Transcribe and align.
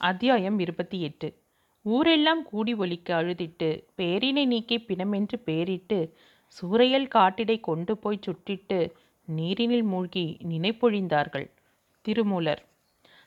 அத்தியாயம் 0.00 0.58
இருபத்தி 0.58 1.00
எட்டு. 1.00 1.34
ஊரெல்லாம் 1.82 2.42
கூடி 2.42 2.74
ஒலிக்க 2.74 3.22
அழுதிட்டு 3.22 3.84
பேரினை 3.96 4.46
நீக்கி 4.46 4.76
பிணமென்று 4.78 5.36
பேரிட்டு 5.46 6.10
சூறையல் 6.48 7.08
காட்டிடை 7.08 7.60
கொண்டு 7.60 7.96
போய் 7.96 8.18
சுட்டிட்டு 8.26 8.90
நீரினில் 9.36 9.82
மூழ்கி 9.82 10.36
நினைப்பொழிந்தார்கள். 10.48 11.50
திருமூலர். 12.00 12.62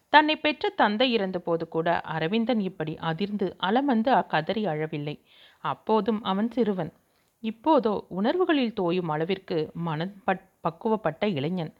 தன்னை 0.10 0.36
பெற்ற 0.36 0.70
தந்தை 0.70 1.14
இறந்தபோது 1.14 1.68
கூட 1.68 2.02
அரவிந்தன் 2.02 2.60
இப்படி 2.60 2.98
அதிர்ந்து 2.98 3.56
அலமந்து 3.58 4.14
அக்கதறி 4.14 4.66
அழவில்லை. 4.66 5.22
அப்போதும் 5.60 6.24
அவன் 6.24 6.52
சிறுவன். 6.52 6.94
இப்போதோ 7.40 8.06
உணர்வுகளில் 8.10 8.74
தோயும் 8.74 9.10
அளவிற்கு 9.10 9.72
மனம் 9.74 10.14
பட் 10.24 10.50
பக்குவப்பட்ட 10.64 11.26
இளைஞன். 11.26 11.74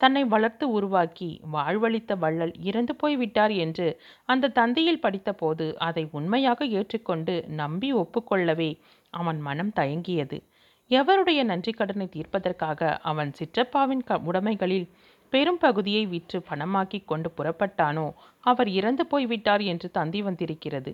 தன்னை 0.00 0.24
வளர்த்து 0.24 0.64
உருவாக்கி 0.70 1.40
வாழ்வளித்த 1.52 2.12
வள்ளல் 2.18 2.54
இறந்து 2.60 2.96
போய்விட்டார் 2.96 3.54
என்று 3.64 3.86
அந்த 4.24 4.48
தந்தையில் 4.48 5.02
படித்தபோது 5.02 5.66
அதை 5.78 6.04
உண்மையாக 6.10 6.66
ஏற்றுக்கொண்டு 6.78 7.34
நம்பி 7.48 7.90
ஒப்புக்கொள்ளவே 7.94 8.70
அவன் 9.14 9.40
மனம் 9.40 9.72
தயங்கியது. 9.76 10.38
எவருடைய 10.90 11.42
நன்றி 11.42 11.72
கடனை 11.72 12.06
தீர்ப்பதற்காக 12.08 12.98
அவன் 13.02 13.30
சிற்றப்பாவின் 13.32 14.04
க 14.04 14.20
உடைமைகளில் 14.26 14.86
பெரும் 15.32 15.58
பகுதியை 15.58 16.06
விற்று 16.06 16.38
பணமாக்கி 16.50 17.04
கொண்டு 17.04 17.30
புறப்பட்டானோ 17.36 18.06
அவர் 18.40 18.68
இறந்து 18.68 19.06
போய்விட்டார் 19.06 19.60
என்று 19.60 19.90
தந்தி 19.90 20.22
வந்திருக்கிறது. 20.22 20.92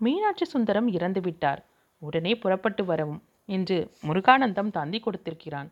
மீனாட்சி 0.00 0.44
சுந்தரம் 0.44 0.88
இறந்து 0.88 1.20
விட்டார் 1.20 1.60
உடனே 2.02 2.32
புறப்பட்டு 2.34 2.84
வரவும் 2.84 3.20
என்று 3.48 3.76
முருகானந்தம் 4.02 4.70
தந்தி 4.70 4.98
கொடுத்திருக்கிறான். 5.00 5.68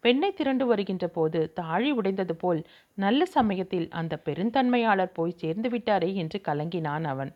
பெண்ணை 0.00 0.32
திரண்டு 0.32 0.66
வருகின்ற 0.66 1.08
போது 1.08 1.52
தாழி 1.52 1.90
உடைந்தது 1.90 2.36
போல் 2.36 2.66
நல்ல 2.94 3.24
சமயத்தில் 3.26 3.88
அந்த 3.90 4.18
பெருந்தன்மையாளர் 4.24 5.12
போய் 5.12 5.30
சேர்ந்து 5.30 5.68
விட்டாரே 5.68 6.14
என்று 6.14 6.40
கலங்கினான் 6.48 7.04
அவன். 7.04 7.32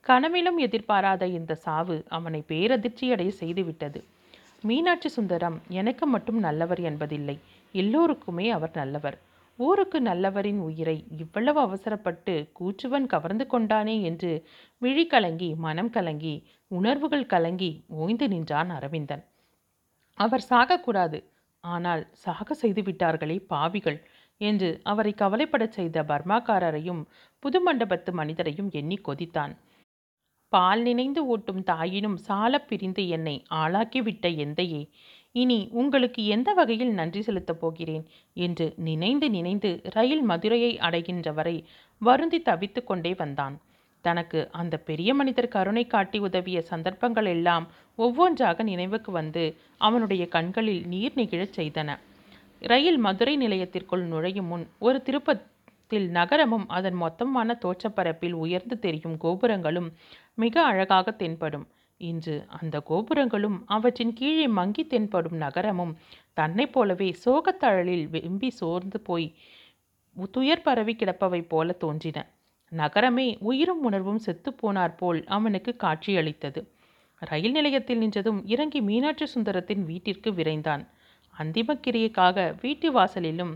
கனவிலும் 0.00 0.58
எதிர்பாராத 0.58 1.26
இந்த 1.26 1.54
சாவு 1.54 2.04
அவனை 2.08 2.44
பேரதிர்ச்சியடைய 2.48 3.30
செய்துவிட்டது. 3.40 4.02
மீனாட்சி 4.62 5.08
சுந்தரம் 5.08 5.62
எனக்கு 5.68 6.06
மட்டும் 6.06 6.38
நல்லவர் 6.38 6.80
என்பதில்லை. 6.80 7.38
எல்லோருக்குமே 7.72 8.50
அவர் 8.50 8.70
நல்லவர். 8.74 9.18
ஊருக்கு 9.58 10.00
நல்லவரின் 10.00 10.58
உயிரை 10.58 11.04
இவ்வளவு 11.18 11.60
அவசரப்பட்டு 11.60 12.50
கூற்றுவன் 12.60 13.06
கவர்ந்து 13.06 13.44
கொண்டானே 13.52 14.02
என்று 14.02 14.46
விழி 14.78 15.06
கலங்கி 15.06 15.54
மனம் 15.56 15.90
கலங்கி 15.90 16.34
உணர்வுகள் 16.66 17.26
கலங்கி 17.26 17.84
ஓய்ந்து 17.88 18.28
நின்றான் 18.28 18.70
அரவிந்தன். 18.70 19.24
அவர் 20.18 20.44
சாகக்கூடாது. 20.50 21.18
ஆனால் 21.64 22.08
சாக 22.12 22.54
செய்து 22.54 22.82
விட்டார்களே 22.82 23.46
பாவிகள் 23.46 23.98
என்று 24.40 24.80
அவரை 24.82 25.14
கவலைப்படச் 25.16 25.70
செய்த 25.70 26.02
பர்மாக்காரரையும் 26.02 27.02
புது 27.42 27.58
மண்டபத்து 27.66 28.12
மனிதரையும் 28.12 28.70
எண்ணி 28.70 28.98
கொதித்தான். 29.04 29.52
பால் 30.52 30.82
நினைந்து 30.82 31.36
ஓட்டும் 31.36 31.62
தாயினும் 31.62 32.14
சாலப் 32.14 32.68
பிரிந்து 32.68 33.08
என்னை 33.08 33.44
ஆளாக்கிவிட்ட 33.54 34.26
எந்தையே 34.36 34.82
இனி 35.34 35.68
உங்களுக்கு 35.72 36.24
எந்த 36.26 36.52
வகையில் 36.52 36.92
நன்றி 36.92 37.22
செலுத்தப் 37.22 37.60
போகிறேன் 37.60 38.04
என்று 38.36 38.74
நினைந்து 38.76 39.30
நினைந்து 39.30 39.80
ரயில் 39.90 40.22
மதுரையை 40.22 40.78
அடைகின்ற 40.78 41.32
வரை 41.32 41.56
வருந்தி 42.02 42.42
தவித்து 42.42 42.84
கொண்டே 42.84 43.14
வந்தான். 43.14 43.56
தனக்கு 44.06 44.40
அந்த 44.52 44.74
பெரிய 44.88 45.10
மனிதர் 45.14 45.54
கருணை 45.54 45.84
காட்டி 45.86 46.18
உதவிய 46.18 46.58
சந்தர்ப்பங்கள் 46.62 47.28
எல்லாம் 47.34 47.64
ஒவ்வொன்றாக 47.98 48.62
நினைவுக்கு 48.62 49.10
வந்து 49.12 49.44
அவனுடைய 49.80 50.24
கண்களில் 50.28 50.82
நீர் 50.86 51.16
நிகழச் 51.16 51.56
செய்தன. 51.58 51.90
ரயில் 52.62 52.98
மதுரை 52.98 53.34
நிலையத்திற்குள் 53.36 54.04
நுழையும் 54.04 54.46
முன் 54.46 54.64
ஒரு 54.78 54.98
திருப்பத்தில் 55.02 56.08
நகரமும் 56.10 56.66
அதன் 56.68 56.98
மொத்தமான 57.02 57.56
தோற்றப்பரப்பில் 57.64 58.36
உயர்ந்து 58.44 58.78
தெரியும் 58.78 59.16
கோபுரங்களும் 59.18 59.88
மிக 60.34 60.54
அழகாக 60.64 61.10
தென்படும். 61.22 61.66
இன்று 62.00 62.36
அந்த 62.58 62.76
கோபுரங்களும் 62.80 63.58
அவற்றின் 63.66 64.12
கீழே 64.12 64.46
மங்கி 64.58 64.84
தென்படும் 64.86 65.36
நகரமும் 65.36 65.92
தன்னைப் 66.34 66.72
போலவே 66.72 67.08
சோகத்தழலில் 67.24 68.06
வெம்பி 68.14 68.50
சோர்ந்து 68.60 69.00
போய் 69.00 69.28
துயர் 70.32 70.62
பரவி 70.62 70.94
கிடப்பவை 70.94 71.40
போல 71.48 71.72
தோன்றின. 71.82 72.18
நகரமே 72.80 73.28
உயிரும் 73.40 73.82
உணர்வும் 73.82 74.20
செத்துப்போனார் 74.26 74.96
போல் 74.96 75.20
அவனுக்கு 75.26 75.72
காட்சியளித்தது. 75.76 76.60
ரயில் 77.22 77.52
நிலையத்தில் 77.52 78.00
நின்றதும் 78.00 78.40
இறங்கி 78.44 78.80
மீனாட்சி 78.80 79.26
சுந்தரத்தின் 79.34 79.82
வீட்டிற்கு 79.84 80.30
விரைந்தான். 80.30 80.82
அந்திம 81.34 81.76
கிரியைக்காக 81.86 82.46
வீட்டு 82.60 82.88
வாசலிலும் 82.92 83.52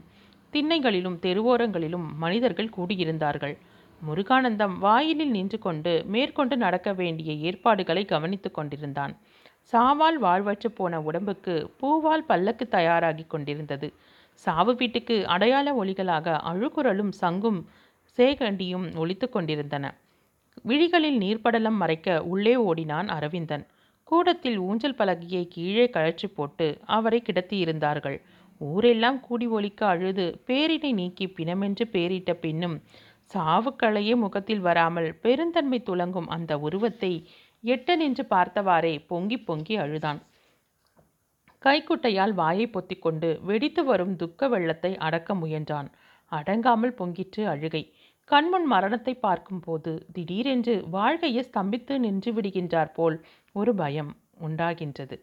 திண்ணைகளிலும் 0.53 1.19
தெருவோரங்களிலும் 1.23 2.07
மனிதர்கள் 2.17 2.75
கூடியிருந்தார்கள். 2.77 3.57
முருகானந்தம் 4.01 4.75
வாயிலில் 4.79 5.31
நின்று 5.31 5.59
கொண்டு 5.59 5.93
மேற்கொண்டு 6.07 6.57
நடக்க 6.57 6.89
வேண்டிய 6.93 7.33
ஏற்பாடுகளை 7.49 8.05
கவனித்து 8.05 8.51
கொண்டிருந்தான். 8.51 9.15
சாவால் 9.73 10.19
வாழ்வற்று 10.21 10.69
போன 10.75 11.01
உடம்புக்கு 11.01 11.55
பூவால் 11.81 12.27
பல்லக்கு 12.27 12.65
தயாராகி 12.69 13.25
கொண்டிருந்தது. 13.27 13.89
சாவு 14.45 14.73
வீட்டுக்கு 14.75 15.17
அடையாள 15.27 15.69
ஒளிகளாக 15.75 16.37
அழுகுரலும் 16.51 17.13
சங்கும் 17.23 17.61
சேகண்டியும் 18.19 18.87
ஒழித்து 18.97 19.27
கொண்டிருந்தன. 19.29 19.87
விழிகளில் 20.63 21.19
நீர்ப்படலம் 21.19 21.79
மறைக்க 21.83 22.23
உள்ளே 22.25 22.55
ஓடினான் 22.69 23.09
அரவிந்தன். 23.09 23.65
கூடத்தில் 24.09 24.59
ஊஞ்சல் 24.59 24.99
பலகையை 24.99 25.43
கீழே 25.49 25.85
கழற்றி 25.91 26.29
போட்டு 26.29 26.67
அவரை 26.97 27.23
கிடத்தியிருந்தார்கள். 27.23 28.19
ஊரெல்லாம் 28.61 29.19
கூடி 29.21 29.47
ஒலிக்க 29.47 29.81
அழுது 29.87 30.25
பேரினை 30.47 30.91
நீக்கி 30.93 31.27
பிணமென்று 31.29 31.85
பேரிட்ட 31.93 32.33
பின்னும் 32.35 32.77
சாவுக்களையே 33.35 34.15
முகத்தில் 34.17 34.61
வராமல் 34.61 35.09
பெருந்தன்மை 35.21 35.79
துலங்கும் 35.83 36.29
அந்த 36.29 36.53
உருவத்தை 36.59 37.13
எட்ட 37.65 37.97
நின்று 37.97 38.25
பார்த்தவாறே 38.31 38.95
பொங்கி 39.07 39.39
பொங்கி 39.39 39.77
அழுதான். 39.77 40.21
கைக்குட்டையால் 41.63 42.35
வாயை 42.41 42.67
பொத்திக்கொண்டு 42.73 43.31
வெடித்து 43.43 43.83
வரும் 43.85 44.17
துக்க 44.17 44.49
வெள்ளத்தை 44.49 44.93
அடக்க 44.97 45.35
முயன்றான். 45.35 45.89
அடங்காமல் 46.33 46.95
பொங்கிற்று 46.99 47.43
அழுகை. 47.45 47.83
கண்முன் 48.29 48.67
மரணத்தை 48.67 49.15
பார்க்கும்போது 49.19 49.93
திடீரென்று 50.13 50.75
வாழ்க்கையை 50.91 51.43
ஸ்தம்பித்து 51.45 51.95
நின்று 51.99 52.31
விடுகின்றார் 52.33 52.93
போல் 52.95 53.17
ஒரு 53.55 53.73
பயம் 53.75 54.13
உண்டாகின்றது. 54.41 55.17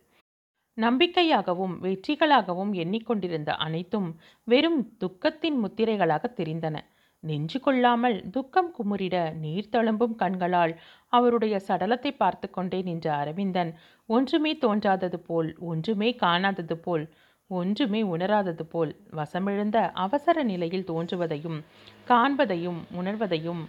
நம்பிக்கையாகவும் 0.77 1.75
வெற்றிகளாகவும் 1.81 2.71
எண்ணிக்கொண்டிருந்த 2.73 3.51
அனைத்தும் 3.57 4.09
வெறும் 4.47 4.81
துக்கத்தின் 5.03 5.57
முத்திரைகளாக 5.63 6.33
தெரிந்தன. 6.37 6.77
நெஞ்சு 7.23 7.59
கொள்ளாமல் 7.59 8.17
துக்கம் 8.29 8.71
குமுறிட 8.77 9.15
நீர் 9.35 9.71
தழும்பும் 9.71 10.15
கண்களால் 10.15 10.73
அவருடைய 11.13 11.55
சடலத்தை 11.67 12.11
பார்த்து 12.17 12.47
கொண்டே 12.49 12.79
நின்ற 12.81 13.07
அரவிந்தன் 13.15 13.71
ஒன்றுமே 14.09 14.51
தோன்றாதது 14.57 15.19
போல் 15.19 15.49
ஒன்றுமே 15.63 16.09
காணாதது 16.23 16.77
போல் 16.79 17.05
ஒன்றுமே 17.51 18.01
உணராதது 18.03 18.63
போல் 18.65 18.91
வசமிழந்த 19.11 19.77
அவசர 19.93 20.43
நிலையில் 20.43 20.87
தோன்றுவதையும் 20.87 21.59
காண்பதையும் 22.07 22.79
உணர்வதையும் 22.99 23.61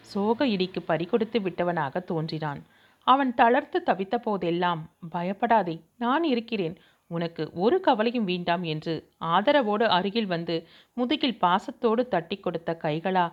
சோக 0.00 0.46
இடிக்கு 0.46 0.80
பறிகொடுத்து 0.86 1.38
விட்டவனாக 1.40 2.00
தோன்றினான். 2.00 2.60
அவன் 3.06 3.34
தளர்த்து 3.34 3.78
தவித்த 3.86 4.14
போதெல்லாம் 4.18 4.80
பயப்படாதே 5.10 5.76
நான் 5.96 6.24
இருக்கிறேன். 6.24 6.74
உனக்கு 7.10 7.50
ஒரு 7.54 7.80
கவலையும் 7.80 8.24
வேண்டாம் 8.24 8.62
என்று 8.62 8.94
ஆதரவோடு 9.24 9.86
அருகில் 9.88 10.26
வந்து 10.26 10.56
முதுகில் 10.96 11.40
பாசத்தோடு 11.40 12.02
தட்டி 12.08 12.36
கொடுத்த 12.36 12.78
கைகளா 12.82 13.26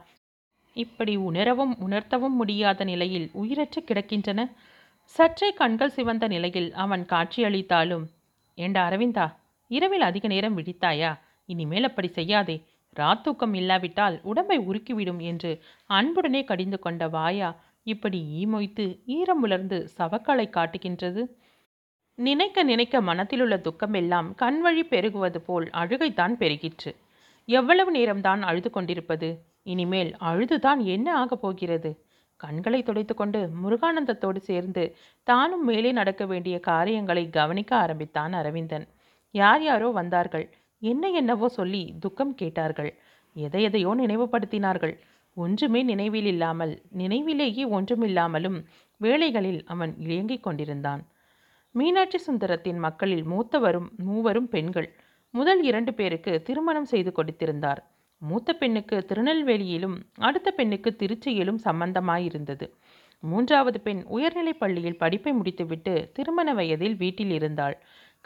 இப்படி 0.76 1.14
உணரவும் 1.30 1.74
உணர்த்தவும் 1.88 2.36
முடியாத 2.36 2.84
நிலையில் 2.84 3.28
உயிரற்று 3.34 3.82
கிடக்கின்றன? 3.82 4.40
சற்றே 5.16 5.50
கண்கள் 5.54 5.90
சிவந்த 5.90 6.26
நிலையில் 6.28 6.70
அவன் 6.74 7.04
காட்சியளித்தாலும் 7.10 8.06
ஏண்டா 8.58 8.82
அரவிந்தா 8.90 9.28
இரவில் 9.68 10.02
அதிக 10.02 10.28
நேரம் 10.28 10.58
விழித்தாயா? 10.58 11.20
இனிமேல் 11.46 11.84
அப்படி 11.84 12.08
செய்யாதே. 12.08 12.66
ராத்தூக்கம் 13.00 13.56
இல்லாவிட்டால் 13.56 14.20
உடம்பை 14.24 14.60
உருக்கிவிடும் 14.60 15.22
என்று 15.22 15.64
அன்புடனே 15.90 16.44
கடிந்து 16.44 16.80
கொண்ட 16.80 17.08
வாயா 17.08 17.50
இப்படி 17.84 18.46
ஈமொய்த்து 18.46 19.00
ஈரம் 19.06 19.42
உலர்ந்து 19.42 19.88
சவக்களை 19.98 20.50
காட்டுகின்றது? 20.50 21.38
நினைக்க 22.16 22.64
நினைக்க 22.64 23.02
மனத்திலுள்ள 23.02 23.56
துக்கமெல்லாம் 23.58 24.30
கண்வழி 24.42 24.84
பெருகுவது 24.84 25.38
போல் 25.38 25.70
அழுகைத்தான் 25.74 26.36
பெருகிற்று. 26.40 26.96
எவ்வளவு 27.46 27.92
நேரம்தான் 27.94 28.40
அழுது 28.40 28.70
கொண்டிருப்பது? 28.70 29.30
இனிமேல் 29.64 30.16
அழுதுதான் 30.18 30.80
என்ன 30.80 31.18
ஆகப் 31.18 31.42
போகிறது? 31.42 32.06
கண்களை 32.38 32.84
துடைத்து 32.84 33.14
கொண்டு 33.14 33.50
முருகானந்தத்தோடு 33.64 34.38
சேர்ந்து 34.38 34.96
தானும் 35.24 35.64
மேலே 35.64 35.92
நடக்க 35.92 36.26
வேண்டிய 36.26 36.60
காரியங்களை 36.60 37.30
கவனிக்க 37.30 37.76
ஆரம்பித்தான் 37.76 38.34
அரவிந்தன். 38.34 38.88
யார் 39.32 39.64
யாரோ 39.64 39.90
வந்தார்கள். 39.90 40.50
என்ன 40.80 41.10
என்னவோ 41.10 41.48
சொல்லி 41.48 41.94
துக்கம் 42.00 42.34
கேட்டார்கள். 42.36 42.92
எதை 43.36 43.64
எதையோ 43.64 43.96
நினைவுபடுத்தினார்கள். 43.96 44.96
ஒன்றுமே 45.38 45.84
நினைவில் 45.84 46.26
இல்லாமல் 46.26 46.82
நினைவிலேயே 46.92 47.66
ஒன்றுமில்லாமலும் 47.66 48.66
வேலைகளில் 48.98 49.64
அவன் 49.66 49.96
இயங்கிக் 49.98 50.44
கொண்டிருந்தான். 50.44 51.02
மீனாட்சி 51.72 52.18
சுந்தரத்தின் 52.18 52.78
மக்களில் 52.78 53.26
மூத்தவரும் 53.26 53.90
மூவரும் 53.98 54.48
பெண்கள். 54.48 54.90
முதல் 55.34 55.64
இரண்டு 55.64 55.94
பேருக்கு 55.94 56.42
திருமணம் 56.42 56.86
செய்து 56.86 57.12
கொடுத்திருந்தார். 57.12 57.78
மூத்த 58.22 58.54
பெண்ணுக்கு 58.54 59.06
திருநெல்வேலியிலும் 59.08 59.96
அடுத்த 60.18 60.52
பெண்ணுக்கு 60.52 60.96
திருச்சியிலும் 61.00 61.60
சம்பந்தமாயிருந்தது. 61.66 62.70
மூன்றாவது 63.20 63.80
பெண் 63.82 64.04
உயர்நிலைப் 64.08 64.60
பள்ளியில் 64.60 64.98
படிப்பை 64.98 65.34
முடித்துவிட்டு 65.34 66.12
திருமண 66.14 66.54
வயதில் 66.54 66.96
வீட்டில் 66.96 67.32
இருந்தாள். 67.32 67.76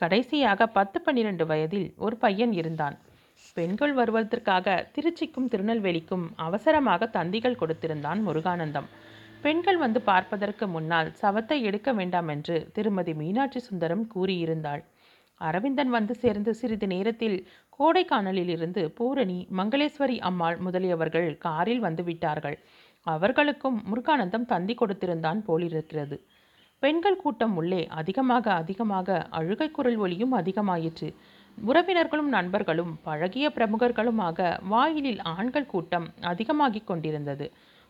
கடைசியாக 0.02 0.68
பத்து 0.68 0.98
பன்னிரண்டு 1.02 1.46
வயதில் 1.46 1.88
ஒரு 1.98 2.16
பையன் 2.18 2.54
இருந்தான். 2.54 2.96
பெண்கள் 3.58 3.94
வருவதற்காக 3.94 4.76
திருச்சிக்கும் 4.96 5.50
திருநெல்வேலிக்கும் 5.54 6.26
அவசரமாக 6.46 7.08
தந்திகள் 7.18 7.60
கொடுத்திருந்தான் 7.62 8.20
முருகானந்தம். 8.28 8.88
பெண்கள் 9.42 9.78
வந்து 9.78 10.00
பார்ப்பதற்கு 10.02 10.66
முன்னால் 10.68 11.10
சவத்தை 11.22 11.58
எடுக்க 11.62 11.90
வேண்டாம் 11.94 12.28
என்று 12.28 12.56
திருமதி 12.74 13.14
மீனாட்சி 13.14 13.60
சுந்தரம் 13.60 14.04
கூறியிருந்தாள். 14.16 14.82
அரவிந்தன் 15.42 15.90
வந்து 15.90 16.14
சேர்ந்து 16.16 16.52
சிறிது 16.54 16.88
நேரத்தில் 16.88 17.38
கோடைக்கானலில் 17.80 18.52
இருந்து 18.56 18.82
பூரணி 18.98 19.38
மங்களேஸ்வரி 19.60 20.18
அம்மாள் 20.30 20.58
முதலியவர்கள் 20.58 21.30
காரில் 21.38 21.80
வந்து 21.80 22.04
விட்டார்கள். 22.04 22.58
அவர்களுக்கும் 23.08 23.78
முருகானந்தம் 23.90 24.46
தந்தி 24.46 24.74
கொடுத்திருந்தான் 24.74 25.40
போலிருக்கிறது. 25.48 26.18
பெண்கள் 26.84 27.22
கூட்டம் 27.24 27.56
உள்ளே 27.56 27.88
அதிகமாக 28.00 28.46
அதிகமாக 28.54 29.18
அழுகை 29.30 29.68
குரல் 29.72 29.98
ஒலியும் 29.98 30.34
அதிகமாயிற்று. 30.38 31.08
உறவினர்களும் 31.58 32.30
நண்பர்களும் 32.36 32.94
பழகிய 33.04 33.46
பிரமுகர்களுமாக 33.56 34.40
வாயிலில் 34.68 35.22
ஆண்கள் 35.34 35.66
கூட்டம் 35.66 36.08
அதிகமாகிக் 36.22 36.88
கொண்டிருந்தது. 36.88 37.46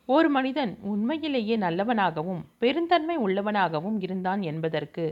ஒரு 0.10 0.30
மனிதன் 0.30 0.72
உண்மையிலேயே 0.82 1.56
நல்லவனாகவும் 1.58 2.42
பெருந்தன்மை 2.60 3.18
உள்ளவனாகவும் 3.18 3.98
இருந்தான் 4.00 4.42
என்பதற்கு 4.42 5.06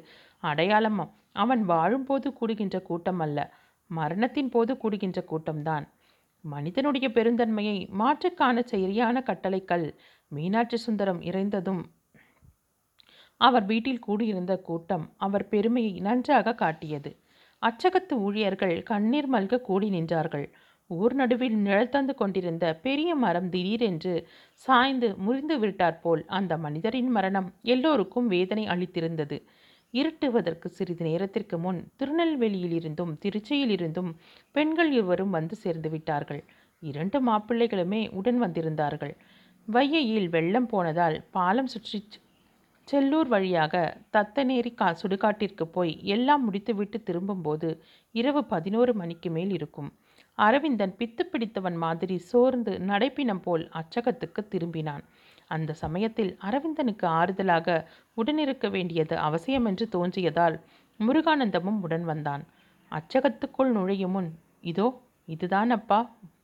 அடையாளம் 0.44 1.00
அவன் 1.34 1.64
வாழும்போது 1.66 2.28
கூடுகின்ற 2.40 2.78
கூட்டம் 2.82 3.20
அல்ல 3.20 3.40
மரணத்தின் 3.92 4.50
போது 4.50 4.74
கூடுகின்ற 4.74 5.20
கூட்டம்தான். 5.32 5.86
மனிதனுடைய 6.44 7.08
பெருந்தன்மையை 7.16 7.78
மாற்றுக்கான 8.02 8.64
சரியான 8.64 9.22
கட்டளைக்கல் 9.22 9.88
மீனாட்சி 10.32 10.78
சுந்தரம் 10.78 11.22
இறைந்ததும் 11.22 11.82
அவர் 13.42 13.66
வீட்டில் 13.66 14.00
கூடியிருந்த 14.00 14.58
கூட்டம் 14.58 15.10
அவர் 15.18 15.48
பெருமையை 15.48 16.00
நன்றாக 16.00 16.54
காட்டியது. 16.54 17.12
அச்சகத்து 17.62 18.12
ஊழியர்கள் 18.12 18.84
கண்ணீர் 18.84 19.34
மல்க 19.34 19.62
கூடி 19.62 19.90
நின்றார்கள். 19.90 20.48
ஊர் 20.88 21.14
நடுவில் 21.14 21.56
நிழல் 21.56 21.90
தந்து 21.90 22.16
கொண்டிருந்த 22.16 22.76
பெரிய 22.76 23.16
மரம் 23.16 23.50
திடீரென்று 23.50 24.28
சாய்ந்து 24.54 25.18
முறிந்து 25.18 25.58
விட்டாற்போல் 25.60 26.26
அந்த 26.26 26.58
மனிதரின் 26.58 27.08
மரணம் 27.08 27.50
எல்லோருக்கும் 27.64 28.28
வேதனை 28.28 28.68
அளித்திருந்தது. 28.68 29.38
இருட்டுவதற்கு 29.92 30.70
சிறிது 30.70 31.04
நேரத்திற்கு 31.06 31.58
முன் 31.58 31.80
திருநெல்வேலியிலிருந்தும் 32.00 33.14
திருச்சியிலிருந்தும் 33.26 34.12
பெண்கள் 34.52 34.92
இருவரும் 34.92 35.30
வந்து 35.30 35.56
சேர்ந்து 35.56 35.90
விட்டார்கள். 35.90 36.44
இரண்டு 36.80 37.20
மாப்பிள்ளைகளுமே 37.28 38.10
உடன் 38.12 38.42
வந்திருந்தார்கள். 38.44 39.14
வையையில் 39.66 40.30
வெள்ளம் 40.30 40.66
போனதால் 40.66 41.24
பாலம் 41.32 41.68
சுற்றி 41.68 42.00
செல்லூர் 42.90 43.28
வழியாக 43.28 43.74
தத்தநேரி 44.14 44.72
கா 44.74 44.88
சுடுகாட்டிற்கு 45.02 45.66
போய் 45.68 45.94
எல்லாம் 46.06 46.44
முடித்துவிட்டு 46.44 46.98
திரும்பும்போது 47.04 47.70
இரவு 48.16 48.42
பதினோரு 48.46 48.94
மணிக்கு 48.94 49.30
மேல் 49.30 49.52
இருக்கும். 49.52 49.90
அரவிந்தன் 50.38 50.94
பித்து 51.00 51.24
பிடித்தவன் 51.26 51.78
மாதிரி 51.78 52.18
சோர்ந்து 52.30 52.74
நடைப்பினம் 52.90 53.42
போல் 53.42 53.66
அச்சகத்துக்கு 53.74 54.44
திரும்பினான். 54.48 55.04
அந்த 55.52 55.72
சமயத்தில் 55.84 56.32
அரவிந்தனுக்கு 56.42 57.06
ஆறுதலாக 57.20 57.78
உடனிருக்க 58.18 58.68
வேண்டியது 58.70 59.16
அவசியம் 59.20 59.66
என்று 59.66 59.88
தோன்றியதால் 59.90 60.58
முருகானந்தமும் 61.00 61.80
உடன் 61.82 62.06
வந்தான். 62.06 62.44
அச்சகத்துக்குள் 62.92 63.72
நுழையும் 63.72 64.12
முன் 64.12 64.30
இதோ 64.64 64.88
இதுதான் 65.28 65.72
அப்பா 65.72 66.00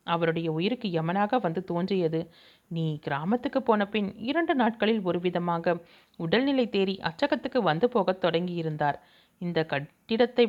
அவருடைய 0.05 0.47
உயிருக்கு 0.51 0.87
யமனாக 0.91 1.37
வந்து 1.39 1.61
தோன்றியது. 1.63 2.19
நீ 2.71 2.99
கிராமத்துக்கு 2.99 3.59
போன 3.61 3.87
பின் 3.87 4.09
இரண்டு 4.17 4.55
நாட்களில் 4.55 5.01
ஒருவிதமாக 5.05 5.75
உடல்நிலை 6.19 6.65
தேறி 6.67 6.95
அச்சகத்துக்கு 6.99 7.57
வந்து 7.61 7.89
போகத் 7.89 8.23
தொடங்கியிருந்தார். 8.25 8.97
இந்த 9.41 9.65
கட்டிடத்தை 9.65 10.45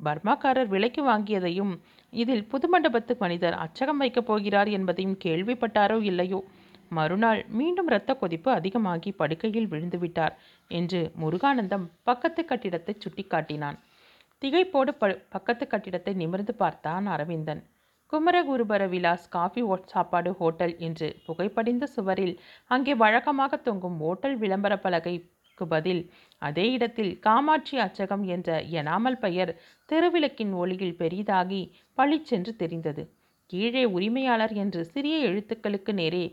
பர்மாக்காரர் 0.00 0.66
விலைக்கு 0.66 1.02
வாங்கியதையும் 1.08 1.72
இதில் 2.12 2.46
புது 2.46 2.68
மண்டபத்து 2.74 3.18
மனிதர் 3.18 3.54
அச்சகம் 3.54 3.96
வைக்கப் 3.96 4.26
போகிறார் 4.26 4.68
என்பதையும் 4.68 5.18
கேள்விப்பட்டாரோ 5.24 6.02
இல்லையோ? 6.02 6.40
மறுநாள் 6.88 7.40
மீண்டும் 7.48 7.86
இரத்த 7.86 8.14
கொதிப்பு 8.14 8.50
அதிகமாகி 8.50 9.10
படுக்கையில் 9.12 9.70
விழுந்துவிட்டார் 9.70 10.34
என்று 10.70 11.12
முருகானந்தம் 11.20 11.86
பக்கத்து 12.02 12.44
கட்டிடத்தை 12.44 12.94
சுட்டிக்காட்டினான். 12.98 13.78
திகைப்போடு 14.42 14.92
ப 14.98 15.04
பக்கத்து 15.28 15.66
கட்டிடத்தை 15.66 16.14
நிமிர்ந்து 16.14 16.54
பார்த்தான் 16.54 17.06
அரவிந்தன். 17.06 17.62
குமரகுருபர 18.14 18.82
விலாஸ் 18.88 19.24
காஃபி 19.28 19.62
ஓட் 19.64 19.86
சாப்பாடு 19.86 20.30
ஹோட்டல் 20.32 20.74
என்று 20.78 21.06
புகைப்படிந்த 21.26 21.84
சுவரில் 21.86 22.34
அங்கே 22.70 22.94
வழக்கமாக 22.94 23.56
தொங்கும் 23.58 23.96
ஓட்டல் 24.00 24.36
விளம்பர 24.36 24.74
பலகைக்கு 24.76 25.66
பதில் 25.70 26.02
அதே 26.42 26.66
இடத்தில் 26.72 27.10
காமாட்சி 27.18 27.76
அச்சகம் 27.78 28.24
என்ற 28.26 28.60
எனாமல் 28.72 29.18
பெயர் 29.18 29.52
தெருவிளக்கின் 29.88 30.52
ஒளியில் 30.54 30.96
பெரிதாகி 30.96 31.60
பளிச்சென்று 31.98 32.52
தெரிந்தது. 32.56 33.02
கீழே 33.50 33.84
உரிமையாளர் 33.96 34.54
என்று 34.54 34.82
சிறிய 34.84 35.16
எழுத்துக்களுக்கு 35.30 35.94
நேரே 35.94 36.24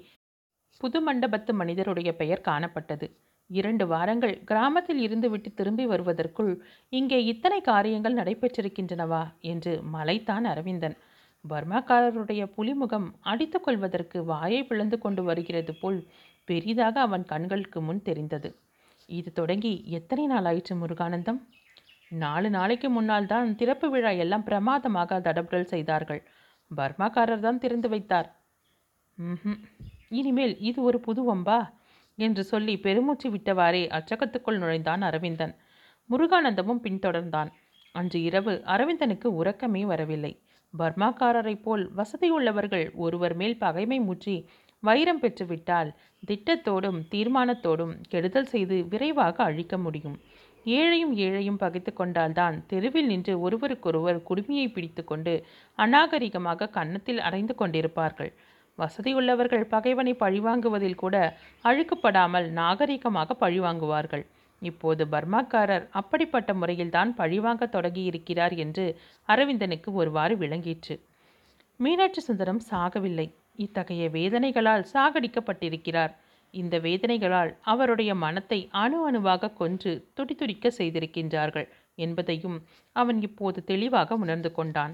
புது 0.81 1.01
மண்டபத்து 1.07 1.53
மனிதருடைய 1.53 2.11
பெயர் 2.15 2.47
காணப்பட்டது. 2.47 3.07
இரண்டு 3.49 3.87
வாரங்கள் 3.87 4.35
கிராமத்தில் 4.43 5.01
இருந்துவிட்டு 5.07 5.51
திரும்பி 5.53 5.85
வருவதற்குள் 5.85 6.53
இங்கே 6.93 7.19
இத்தனை 7.25 7.61
காரியங்கள் 7.61 8.19
நடைபெற்றிருக்கின்றனவா? 8.19 9.23
என்று 9.41 9.73
மலைத்தான் 9.93 10.47
அரவிந்தன். 10.53 10.97
பர்மாக்காரருடைய 11.45 12.41
புலிமுகம் 12.55 13.07
அடித்து 13.21 13.59
கொள்வதற்கு 13.59 14.17
வாயை 14.23 14.59
பிளந்து 14.63 14.97
கொண்டு 14.99 15.21
வருகிறது 15.23 15.73
போல் 15.75 15.99
பெரிதாக 16.47 16.95
அவன் 16.99 17.25
கண்களுக்கு 17.31 17.79
முன் 17.81 18.01
தெரிந்தது. 18.01 18.49
இது 19.09 19.29
தொடங்கி 19.31 19.73
எத்தனை 19.97 20.25
நாள் 20.25 20.47
ஆயிற்று 20.51 20.75
முருகானந்தம்? 20.75 21.39
நாலு 22.11 22.49
நாளைக்கு 22.49 22.87
முன்னால் 22.89 23.25
தான் 23.25 23.49
திறப்பு 23.55 23.87
விழா 23.89 24.11
எல்லாம் 24.23 24.43
பிரமாதமாக 24.43 25.19
தடபுடல் 25.19 25.71
செய்தார்கள். 25.73 26.21
பர்மாக்காரர் 26.71 27.45
தான் 27.47 27.61
திறந்து 27.63 27.89
வைத்தார். 27.89 28.29
இனிமேல் 30.19 30.55
இது 30.69 30.79
ஒரு 30.83 30.99
புது 30.99 31.21
வம்பா? 31.29 31.59
என்று 32.17 32.43
சொல்லி 32.43 32.73
பெருமூச்சு 32.77 33.27
விட்டவாறே 33.31 33.83
அச்சகத்துக்குள் 33.97 34.61
நுழைந்தான் 34.63 35.03
அரவிந்தன். 35.09 35.53
முருகானந்தமும் 36.09 36.83
பின்தொடர்ந்தான். 36.85 37.51
அன்று 37.95 38.17
இரவு 38.21 38.53
அரவிந்தனுக்கு 38.65 39.27
உறக்கமே 39.41 39.83
வரவில்லை. 39.85 40.33
பர்மாக்காரரைப் 40.79 41.63
போல் 41.63 41.83
வசதியுள்ளவர்கள் 41.97 42.85
ஒருவர் 42.95 43.35
மேல் 43.35 43.57
பகைமை 43.57 43.99
முற்றி 43.99 44.35
வைரம் 44.83 45.19
பெற்றுவிட்டால் 45.19 45.89
திட்டத்தோடும் 46.27 46.99
தீர்மானத்தோடும் 47.11 47.93
கெடுதல் 48.09 48.45
செய்து 48.45 48.87
விரைவாக 48.87 49.43
அழிக்க 49.43 49.77
முடியும். 49.77 50.15
ஏழையும் 50.65 51.13
ஏழையும் 51.17 51.57
பகைத்து 51.57 51.93
கொண்டால்தான் 51.93 52.65
தெருவில் 52.67 53.05
நின்று 53.05 53.33
ஒருவருக்கொருவர் 53.39 54.19
குடுமியை 54.29 54.67
பிடித்துக்கொண்டு 54.71 55.33
அநாகரிகமாக 55.77 56.69
கன்னத்தில் 56.69 57.19
அரைந்து 57.19 57.55
கொண்டிருப்பார்கள். 57.59 58.31
வசதியுள்ளவர்கள் 58.77 59.65
பகைவனை 59.67 60.13
பழிவாங்குவதில் 60.13 60.95
கூட 60.95 61.15
அழுக்குப்படாமல் 61.63 62.47
நாகரிகமாக 62.51 63.37
பழிவாங்குவார்கள். 63.39 64.25
இப்போது 64.61 65.05
பர்மாக்காரர் 65.05 65.85
அப்படிப்பட்ட 65.91 66.53
முறையில்தான் 66.53 67.11
பழிவாங்க 67.13 67.65
தொடங்கியிருக்கிறார் 67.65 68.55
என்று 68.57 68.85
அரவிந்தனுக்கு 69.27 69.91
ஒருவாறு 69.91 70.35
விளங்கிற்று. 70.37 70.95
மீனாட்சி 71.79 72.21
சுந்தரம் 72.21 72.61
சாகவில்லை. 72.71 73.27
இத்தகைய 73.55 74.09
வேதனைகளால் 74.09 74.85
சாகடிக்கப்பட்டிருக்கிறார். 74.93 76.13
இந்த 76.53 76.79
வேதனைகளால் 76.79 77.51
அவருடைய 77.63 78.11
மனத்தை 78.15 78.59
அணு 78.71 78.97
அணுவாக 79.07 79.51
கொன்று 79.51 79.91
துடிதுடிக்க 80.13 80.71
செய்திருக்கின்றார்கள் 80.77 81.67
என்பதையும் 81.95 82.57
அவன் 82.95 83.21
இப்போது 83.21 83.59
தெளிவாக 83.63 84.15
உணர்ந்து 84.15 84.51
கொண்டான். 84.51 84.93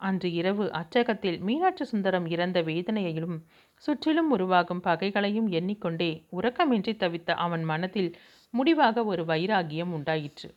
அன்று 0.00 0.28
இரவு 0.32 0.64
அச்சகத்தில் 0.72 1.38
மீனாட்சி 1.40 1.84
சுந்தரம் 1.84 2.26
இறந்த 2.26 2.58
வேதனையையும் 2.62 3.36
சுற்றிலும் 3.82 4.30
உருவாகும் 4.30 4.82
பகைகளையும் 4.82 5.48
எண்ணிக்கொண்டே 5.50 6.10
உறக்கமின்றி 6.32 6.94
தவித்த 6.96 7.30
அவன் 7.36 7.64
மனத்தில் 7.64 8.10
முடிவாக 8.54 9.04
ஒரு 9.04 9.22
வைராகியம் 9.24 9.92
உண்டாயிற்று. 9.92 10.48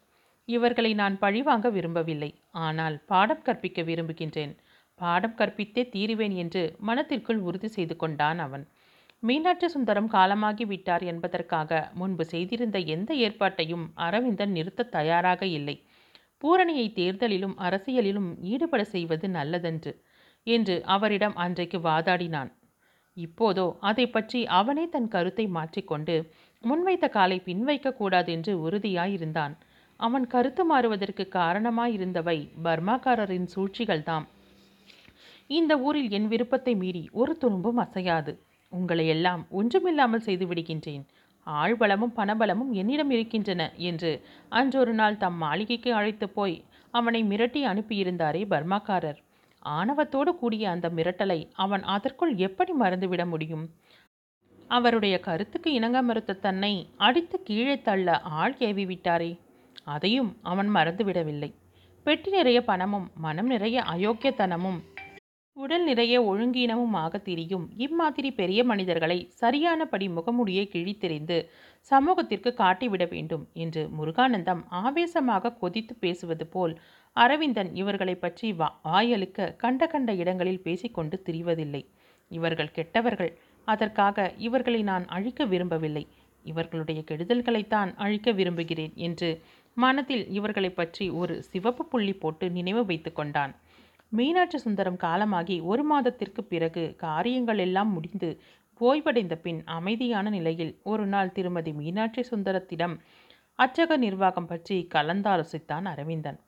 இவர்களை 0.48 0.92
நான் 0.94 1.16
பழிவாங்க 1.18 1.68
விரும்பவில்லை. 1.70 2.32
ஆனால் 2.66 2.96
பாடம் 3.06 3.46
கற்பிக்க 3.48 3.82
விரும்புகின்றேன். 3.84 4.54
பாடம் 5.00 5.36
கற்பித்தே 5.36 5.84
தீருவேன் 5.90 6.36
என்று 6.36 6.64
மனத்திற்குள் 6.80 7.42
உறுதி 7.48 7.68
செய்து 7.68 7.96
கொண்டான் 7.96 8.40
அவன். 8.40 8.66
மீனாட்சி 9.24 9.68
சுந்தரம் 9.68 10.08
காலமாகி 10.08 10.66
விட்டார் 10.66 11.04
என்பதற்காக 11.04 11.80
முன்பு 11.94 12.24
செய்திருந்த 12.26 12.78
எந்த 12.96 13.12
ஏற்பாட்டையும் 13.26 13.86
அரவிந்தன் 13.98 14.54
நிறுத்த 14.58 14.90
தயாராக 14.90 15.42
இல்லை. 15.58 15.76
பூரணியை 16.44 16.86
தேர்தலிலும் 16.94 17.56
அரசியலிலும் 17.60 18.30
ஈடுபட 18.44 18.82
செய்வது 18.94 19.28
நல்லதென்று 19.30 19.92
என்று 20.48 20.76
அவரிடம் 20.86 21.36
அன்றைக்கு 21.36 21.80
வாதாடினான். 21.80 22.52
இப்போதோ 23.18 23.66
அதை 23.80 24.06
பற்றி 24.08 24.40
அவனே 24.60 24.86
தன் 24.90 25.08
கருத்தை 25.08 25.46
மாற்றிக்கொண்டு 25.48 26.16
முன்வைத்த 26.64 27.06
காலை 27.10 27.38
பின்வைக்கக்கூடாது 27.46 28.28
என்று 28.28 28.54
உறுதியாயிருந்தான். 28.66 29.54
அவன் 30.00 30.26
கருத்து 30.28 30.64
மாறுவதற்கு 30.66 31.24
காரணமாயிருந்தவை 31.32 32.36
பர்மாக்காரரின் 32.64 33.48
சூழ்ச்சிகள்தாம். 33.56 34.26
இந்த 35.50 35.74
ஊரில் 35.80 36.10
என் 36.10 36.28
விருப்பத்தை 36.28 36.74
மீறி 36.76 37.04
ஒரு 37.12 37.34
துரும்பும் 37.42 37.80
அசையாது. 37.86 38.34
உங்களை 38.72 39.06
எல்லாம் 39.08 39.42
ஒன்றுமில்லாமல் 39.50 40.26
செய்து 40.28 40.46
விடுகின்றேன் 40.46 41.06
ஆழ்பலமும் 41.48 42.16
பணபலமும் 42.16 42.72
என்னிடம் 42.72 43.10
இருக்கின்றன 43.10 43.62
என்று 43.90 44.12
அன்றொரு 44.50 44.94
நாள் 44.94 45.18
தம் 45.18 45.38
மாளிகைக்கு 45.38 45.92
அழைத்து 45.94 46.28
போய் 46.30 46.58
அவனை 46.94 47.22
மிரட்டி 47.24 47.62
அனுப்பியிருந்தாரே 47.72 48.42
பர்மாக்காரர். 48.54 49.20
ஆணவத்தோடு 49.66 50.32
கூடிய 50.42 50.64
அந்த 50.70 50.88
மிரட்டலை 50.90 51.40
அவன் 51.56 51.84
அதற்குள் 51.96 52.34
எப்படி 52.48 52.74
மறந்துவிட 52.74 53.24
முடியும்? 53.26 53.66
அவருடைய 54.70 55.16
கருத்துக்கு 55.20 55.70
இணங்க 55.74 56.00
மறுத்த 56.02 56.40
தன்னை 56.46 56.74
அடித்து 56.98 57.38
கீழே 57.42 57.76
தள்ள 57.82 58.18
ஆள் 58.42 58.56
ஏவி 58.60 58.86
விட்டாரே 58.86 59.32
அதையும் 59.84 60.32
அவன் 60.42 60.70
மறந்துவிடவில்லை. 60.76 61.50
பெட்டி 62.06 62.30
நிறைய 62.30 62.60
பணமும் 62.64 63.08
மனம் 63.16 63.46
நிறைய 63.46 63.78
அயோக்கியத்தனமும் 63.94 64.80
உடல் 65.58 65.84
நிறைய 65.84 66.16
ஒழுங்கீனமுமாக 66.22 67.22
திரியும் 67.22 67.66
இம்மாதிரி 67.78 68.30
பெரிய 68.32 68.60
மனிதர்களை 68.64 69.18
சரியானபடி 69.42 70.08
முகமுடியை 70.10 70.64
கிழித்தெறிந்து 70.74 71.38
சமூகத்திற்கு 71.92 72.52
காட்டிவிட 72.54 73.06
வேண்டும் 73.10 73.44
என்று 73.54 73.82
முருகானந்தம் 73.98 74.62
ஆவேசமாக 74.84 75.54
கொதித்து 75.54 75.96
பேசுவது 75.96 76.48
போல் 76.48 76.76
அரவிந்தன் 77.16 77.72
இவர்களை 77.74 78.16
பற்றி 78.16 78.50
வா 78.54 78.70
வாயலுக்க 78.84 79.56
கண்ட 79.56 79.88
கண்ட 79.88 80.14
இடங்களில் 80.14 80.64
பேசிக்கொண்டு 80.64 81.18
திரிவதில்லை. 81.26 81.84
இவர்கள் 82.32 82.72
கெட்டவர்கள் 82.72 83.32
அதற்காக 83.66 84.34
இவர்களை 84.38 84.84
நான் 84.84 85.06
அழிக்க 85.06 85.46
விரும்பவில்லை. 85.46 86.08
இவர்களுடைய 86.44 87.04
கெடுதல்களைத்தான் 87.12 87.94
அழிக்க 87.96 88.32
விரும்புகிறேன் 88.32 88.94
என்று 88.96 89.42
மனத்தில் 89.74 90.28
இவர்களை 90.30 90.72
பற்றி 90.72 91.10
ஒரு 91.10 91.44
சிவப்பு 91.44 91.86
புள்ளி 91.86 92.14
போட்டு 92.14 92.50
நினைவு 92.50 92.86
வைத்து 92.86 93.14
கொண்டான். 93.14 93.56
மீனாட்சி 94.10 94.58
சுந்தரம் 94.58 94.98
காலமாகி 94.98 95.60
ஒரு 95.60 95.84
மாதத்திற்கு 95.84 96.44
பிறகு 96.44 96.96
காரியங்கள் 96.96 97.58
எல்லாம் 97.58 97.92
முடிந்து 97.92 98.40
ஓய்வடைந்த 98.82 99.36
பின் 99.36 99.64
அமைதியான 99.66 100.30
நிலையில் 100.30 100.80
ஒரு 100.84 101.06
நாள் 101.06 101.32
திருமதி 101.32 101.72
மீனாட்சி 101.74 102.22
சுந்தரத்திடம் 102.22 102.96
அச்சக 103.60 103.98
நிர்வாகம் 103.98 104.46
பற்றி 104.46 104.88
கலந்தாலோசித்தான் 104.94 105.86
அரவிந்தன். 105.86 106.40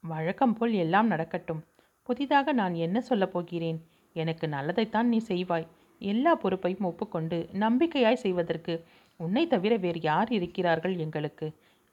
வழக்கம் 0.00 0.54
போல் 0.54 0.72
எல்லாம் 0.72 1.06
நடக்கட்டும். 1.06 1.64
புதிதாக 2.02 2.52
நான் 2.52 2.74
என்ன 2.74 3.00
சொல்லப் 3.00 3.32
போகிறேன்? 3.32 3.78
எனக்கு 4.12 4.46
நல்லதைத்தான் 4.46 5.02
நீ 5.02 5.20
செய்வாய். 5.28 5.66
எல்லா 6.04 6.34
பொறுப்பையும் 6.34 6.84
ஒப்புக்கொண்டு 6.84 7.48
நம்பிக்கையாய் 7.52 8.22
செய்வதற்கு 8.24 8.74
உன்னை 9.20 9.46
தவிர 9.46 9.76
வேறு 9.76 10.00
யார் 10.00 10.30
இருக்கிறார்கள் 10.30 10.96
எங்களுக்கு? 10.96 11.46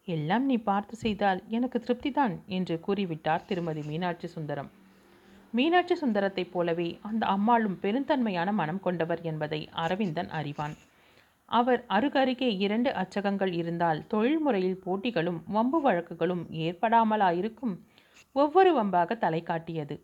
எல்லாம் 0.08 0.46
நீ 0.46 0.58
பார்த்து 0.58 0.96
செய்தால் 0.96 1.42
எனக்கு 1.48 1.80
திருப்திதான் 1.80 2.34
என்று 2.48 2.80
கூறிவிட்டார் 2.88 3.46
திருமதி 3.46 3.82
மீனாட்சி 3.82 4.28
சுந்தரம். 4.28 4.70
மீனாட்சி 5.52 5.96
சுந்தரத்தைப் 5.96 6.52
போலவே 6.52 7.00
அந்த 7.02 7.26
அம்மாளும் 7.26 7.78
பெருந்தன்மையான 7.82 8.52
மனம் 8.52 8.80
கொண்டவர் 8.80 9.22
என்பதை 9.22 9.70
அரவிந்தன் 9.72 10.30
அறிவான். 10.30 10.76
அவர் 11.46 11.82
அருகருகே 11.90 12.50
இரண்டு 12.58 12.94
அச்சகங்கள் 12.94 13.54
இருந்தால் 13.54 14.08
தொழில்முறையில் 14.08 14.82
போட்டிகளும் 14.86 15.40
வம்பு 15.48 15.80
வழக்குகளும் 15.82 16.44
ஏற்படாமலாயிருக்கும். 16.66 17.76
ஒவ்வொரு 18.36 18.72
வம்பாக 18.78 19.18
தலை 19.18 19.42
காட்டியது. 19.44 19.96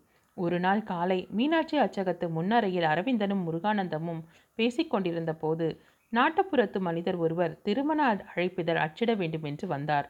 ஒரு 0.44 0.58
நாள் 0.60 0.82
காலை 0.90 1.18
மீனாட்சி 1.30 1.76
அச்சகத்து 1.84 2.26
முன்னரையில் 2.36 2.86
அரவிந்தனும் 2.92 3.44
முருகானந்தமும் 3.46 4.22
பேசிக்கொண்டிருந்த 4.58 5.32
போது 5.34 5.66
நாட்டுப்புறத்து 6.12 6.78
மனிதர் 6.80 7.16
ஒருவர் 7.16 7.54
திருமண 7.62 8.00
அழைப்பிதழ் 8.32 8.80
அச்சிட 8.84 9.10
வேண்டுமென்று 9.16 9.66
வந்தார். 9.66 10.06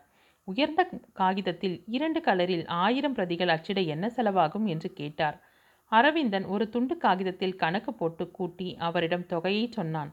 உயர்ந்த 0.49 0.83
காகிதத்தில் 1.13 1.77
இரண்டு 1.89 2.21
கலரில் 2.21 2.65
ஆயிரம் 2.85 3.17
பிரதிகள் 3.17 3.53
அச்சிட 3.57 3.81
என்ன 3.95 4.07
செலவாகும் 4.17 4.67
என்று 4.67 4.89
கேட்டார். 4.93 5.37
அரவிந்தன் 5.93 6.47
ஒரு 6.47 6.65
துண்டு 6.69 6.95
காகிதத்தில் 6.97 7.59
கணக்கு 7.63 7.93
போட்டு 7.95 8.25
கூட்டி 8.31 8.69
அவரிடம் 8.89 9.27
தொகையை 9.27 9.67
சொன்னான். 9.69 10.11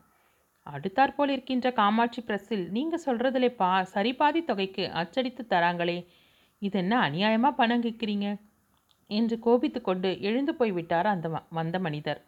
அடுத்தாற்போல் 0.68 1.32
இருக்கின்ற 1.34 1.68
காமாட்சி 1.72 2.22
பிரஸ்ஸில் 2.22 2.66
நீங்கள் 2.70 3.04
சொல்கிறதுல 3.06 3.48
பா 3.56 3.72
சரிபாதி 3.96 4.42
தொகைக்கு 4.46 4.86
அச்சடித்து 5.02 5.44
தராங்களே 5.50 5.98
இது 6.62 6.78
என்ன 6.80 6.94
அநியாயமாக 7.08 7.60
பணம் 7.60 7.84
கேட்குறீங்க? 7.84 8.28
என்று 9.10 9.36
கோபித்து 9.40 9.82
கொண்டு 9.82 10.10
எழுந்து 10.20 10.54
போய்விட்டார் 10.56 11.08
அந்த 11.08 11.28
வந்த 11.50 11.80
மனிதர். 11.80 12.22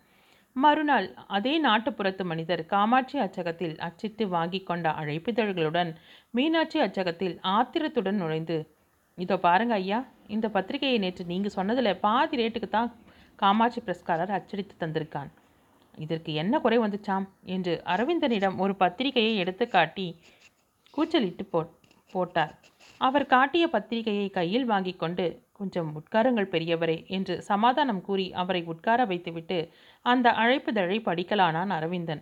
மறுநாள் 0.55 1.07
அதே 1.27 1.53
நாட்டுப்புறத்து 1.60 2.24
மனிதர் 2.24 2.62
காமாட்சி 2.65 3.17
அச்சகத்தில் 3.25 3.75
அச்சிட்டு 3.88 4.25
வாங்கி 4.27 4.60
கொண்ட 4.63 4.89
அழைப்பிதழ்களுடன் 5.01 5.91
மீனாட்சி 6.31 6.79
அச்சகத்தில் 6.79 7.36
ஆத்திரத்துடன் 7.55 8.15
நுழைந்து 8.15 8.57
இதோ 9.17 9.36
பாருங்க 9.46 9.74
ஐயா 9.74 10.00
இந்த 10.27 10.48
பத்திரிகையை 10.50 10.98
நேற்று 11.00 11.24
நீங்கள் 11.25 11.55
சொன்னதில் 11.57 12.00
பாதி 12.00 12.38
ரேட்டுக்கு 12.41 12.69
தான் 12.69 12.89
காமாட்சி 13.36 13.79
பிரஸ்காரர் 13.81 14.36
அச்சடித்து 14.38 14.75
தந்திருக்கான். 14.79 15.29
இதற்கு 15.98 16.31
என்ன 16.34 16.60
குறை 16.60 16.77
வந்துச்சாம்? 16.79 17.25
என்று 17.55 17.74
அரவிந்தனிடம் 17.86 18.57
ஒரு 18.57 18.75
பத்திரிகையை 18.75 19.34
எடுத்து 19.38 19.67
காட்டி 19.67 20.07
கூச்சலிட்டு 20.93 21.46
போ 21.46 21.60
போட்டார். 22.13 22.53
அவர் 23.01 23.25
காட்டிய 23.25 23.67
பத்திரிகையை 23.67 24.29
கையில் 24.29 24.65
வாங்கி 24.65 24.93
கொண்டு 24.93 25.25
கொஞ்சம் 25.51 25.89
உட்காருங்கள் 25.95 26.51
பெரியவரே 26.51 27.05
என்று 27.07 27.41
சமாதானம் 27.41 28.01
கூறி 28.01 28.33
அவரை 28.33 28.63
உட்கார 28.63 29.05
வைத்துவிட்டு 29.05 29.57
அந்த 30.01 30.31
அழைப்புதழை 30.31 30.97
படிக்கலானான் 31.01 31.69
அரவிந்தன். 31.69 32.21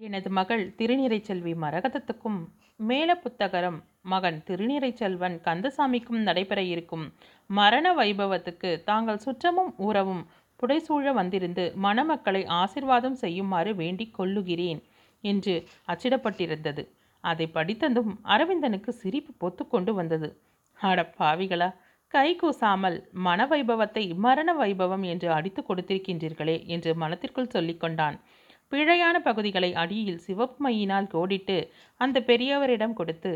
எனது 0.00 0.30
மகள் 0.30 0.74
திருநிறைச்செல்வி 0.78 1.52
மரகதத்துக்கும் 1.54 2.40
மேல 2.76 3.10
புத்தகரம் 3.14 3.78
மகன் 4.02 4.42
திருநிறைச்செல்வன் 4.46 5.36
கந்தசாமிக்கும் 5.44 6.20
நடைபெற 6.20 6.62
இருக்கும். 6.62 7.06
மரண 7.46 7.94
வைபவத்துக்கு 7.94 8.82
தாங்கள் 8.82 9.22
சுற்றமும் 9.24 9.72
ஊறவும் 9.78 10.24
புடைசூழ 10.60 11.12
வந்திருந்து 11.12 11.64
மணமக்களை 11.82 12.42
ஆசிர்வாதம் 12.60 13.18
செய்யுமாறு 13.22 13.74
வேண்டிக் 13.74 14.14
கொள்ளுகிறேன் 14.14 14.80
என்று 15.24 15.54
அச்சிடப்பட்டிருந்தது. 15.88 16.82
அதை 17.30 17.46
படித்ததும் 17.56 18.12
அரவிந்தனுக்கு 18.34 18.90
சிரிப்பு 19.02 19.32
பொத்து 19.42 19.62
கொண்டு 19.66 19.92
வந்தது. 19.98 20.28
அட 20.78 21.00
பாவிகளா 21.18 21.68
கை 22.14 22.28
கூசாமல் 22.40 22.96
மன 23.26 23.46
வைபவத்தை 23.52 24.02
மரண 24.24 24.50
வைபவம் 24.60 25.04
என்று 25.12 25.28
அடித்து 25.36 25.60
கொடுத்திருக்கின்றீர்களே 25.62 26.56
என்று 26.74 26.90
மனத்திற்குள் 27.02 27.54
சொல்லிக்கொண்டான் 27.54 28.16
பிழையான 28.72 29.16
பகுதிகளை 29.26 29.70
அடியில் 29.82 30.22
சிவப்பு 30.26 30.58
மையினால் 30.64 31.10
கோடிட்டு 31.14 31.56
அந்த 32.00 32.20
பெரியவரிடம் 32.30 32.94
கொடுத்து 33.00 33.32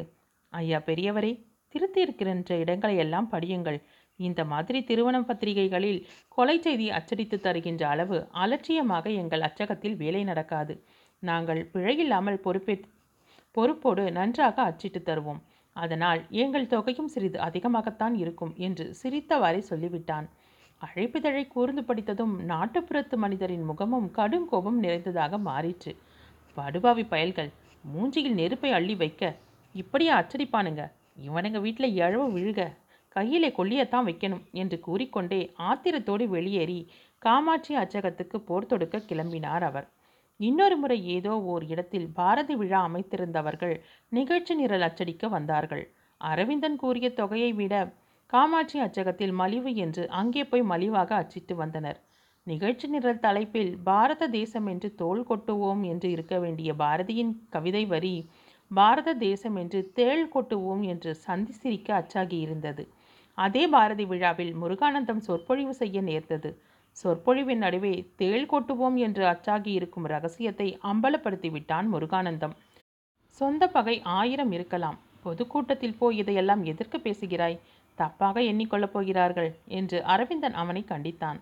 ஐயா 0.53 0.79
பெரியவரே 0.89 1.33
திருத்தியிருக்கின்ற 1.75 2.53
இடங்களை 2.63 2.95
எல்லாம் 3.05 3.29
படியுங்கள். 3.35 3.79
இந்த 4.21 4.41
மாதிரி 4.53 4.79
திருமணம் 4.89 5.27
பத்திரிகைகளில் 5.29 6.01
கொலை 6.37 6.57
செய்தி 6.65 6.87
அச்சடித்து 6.97 7.37
தருகின்ற 7.41 7.83
அளவு 7.93 8.19
அலட்சியமாக 8.43 9.07
எங்கள் 9.23 9.45
அச்சகத்தில் 9.49 9.97
வேலை 9.97 10.23
நடக்காது. 10.31 10.75
நாங்கள் 11.23 11.61
பிழையில்லாமல் 11.75 12.43
பொறுப்பேற்று 12.47 12.91
பொறுப்போடு 13.51 14.13
நன்றாக 14.13 14.63
அச்சிட்டு 14.63 15.01
தருவோம். 15.05 15.41
அதனால் 15.77 16.21
எங்கள் 16.43 16.67
தொகையும் 16.67 17.09
சிறிது 17.09 17.39
அதிகமாகத்தான் 17.39 18.15
இருக்கும் 18.15 18.53
என்று 18.57 18.95
சிரித்தவாறே 19.03 19.63
சொல்லிவிட்டான். 19.71 20.27
அழைப்பிதழை 20.81 21.49
கூர்ந்து 21.49 21.83
படித்ததும் 21.85 22.35
நாட்டுப்புறத்து 22.49 23.17
மனிதரின் 23.17 23.65
முகமும் 23.65 24.11
கடும் 24.11 24.47
கோபம் 24.49 24.79
நிறைந்ததாக 24.79 25.39
மாறிற்று. 25.39 25.93
படுபாவி 26.57 27.05
பயல்கள் 27.05 27.51
மூஞ்சியில் 27.85 28.39
நெருப்பை 28.41 28.71
அள்ளி 28.73 28.95
வைக்க 28.95 29.37
இப்படியே 29.75 30.13
அச்சடிப்பானுங்க? 30.13 30.83
இவனுங்க 31.23 31.59
வீட்டில் 31.61 31.97
எழவு 31.97 32.27
விழுக 32.33 32.61
கையிலே 33.09 33.49
கொல்லியத்தான் 33.49 34.07
வைக்கணும் 34.09 34.43
என்று 34.53 34.81
கூறிக்கொண்டே 34.81 35.41
ஆத்திரத்தோடு 35.59 36.27
வெளியேறி 36.29 36.91
காமாட்சி 37.19 37.73
அச்சகத்துக்கு 37.77 38.37
போர் 38.39 38.67
தொடுக்க 38.67 38.99
கிளம்பினார் 38.99 39.65
அவர். 39.65 39.87
இன்னொரு 40.41 40.77
முறை 40.77 40.99
ஏதோ 41.15 41.33
ஓர் 41.53 41.65
இடத்தில் 41.69 42.07
பாரதி 42.15 42.55
விழா 42.61 42.81
அமைத்திருந்தவர்கள் 42.89 43.75
நிகழ்ச்சி 44.13 44.55
நிரல் 44.55 44.87
அச்சடிக்க 44.89 45.29
வந்தார்கள். 45.29 45.85
அரவிந்தன் 46.21 46.77
கூறிய 46.77 47.09
தொகையை 47.15 47.51
விட 47.55 47.75
காமாட்சி 48.33 48.79
அச்சகத்தில் 48.79 49.35
மலிவு 49.41 49.71
என்று 49.85 50.03
அங்கே 50.21 50.43
போய் 50.45 50.65
மலிவாக 50.73 51.11
அச்சிட்டு 51.15 51.55
வந்தனர். 51.57 51.99
நிகழ்ச்சி 52.47 52.87
நிரல் 52.89 53.21
தலைப்பில் 53.21 53.73
பாரத 53.83 54.29
தேசம் 54.31 54.67
என்று 54.67 54.89
தோல் 54.95 55.25
கொட்டுவோம் 55.29 55.83
என்று 55.93 56.09
இருக்க 56.11 56.37
வேண்டிய 56.39 56.71
பாரதியின் 56.75 57.33
கவிதை 57.51 57.85
வரி 57.87 58.15
பாரத 58.71 59.15
தேசம் 59.19 59.57
என்று 59.57 59.81
தேள் 59.93 60.25
கொட்டுவோம் 60.35 60.83
என்று 60.93 61.13
சந்தி 61.25 61.53
சிரிக்க 61.53 61.89
அச்சாகியிருந்தது. 62.01 62.83
அதே 63.39 63.63
பாரதி 63.67 64.05
விழாவில் 64.05 64.53
முருகானந்தம் 64.55 65.25
சொற்பொழிவு 65.29 65.75
செய்ய 65.75 66.01
நேர்ந்தது. 66.03 66.51
சொற்பொழிவின் 66.97 67.63
நடுவே 67.65 67.93
தேள் 68.17 68.49
கொட்டுவோம் 68.51 68.97
என்று 68.97 69.23
அச்சாகி 69.25 69.73
இருக்கும் 69.73 70.07
ரகசியத்தை 70.07 70.79
அம்பலப்படுத்தி 70.83 71.51
விட்டான் 71.51 71.87
முருகானந்தம். 71.95 72.55
சொந்த 73.41 73.63
பகை 73.67 73.97
ஆயிரம் 74.19 74.53
இருக்கலாம். 74.53 74.99
பொதுக்கூட்டத்தில் 75.23 75.99
போய் 75.99 76.17
இதையெல்லாம் 76.17 76.63
எதிர்க்க 76.65 76.99
பேசுகிறாய்? 76.99 77.61
தப்பாக 77.99 78.37
எண்ணிக்கொள்ளப் 78.51 78.95
போகிறார்கள் 78.95 79.51
என்று 79.79 79.99
அரவிந்தன் 80.05 80.53
அவனை 80.53 80.83
கண்டித்தான். 80.89 81.39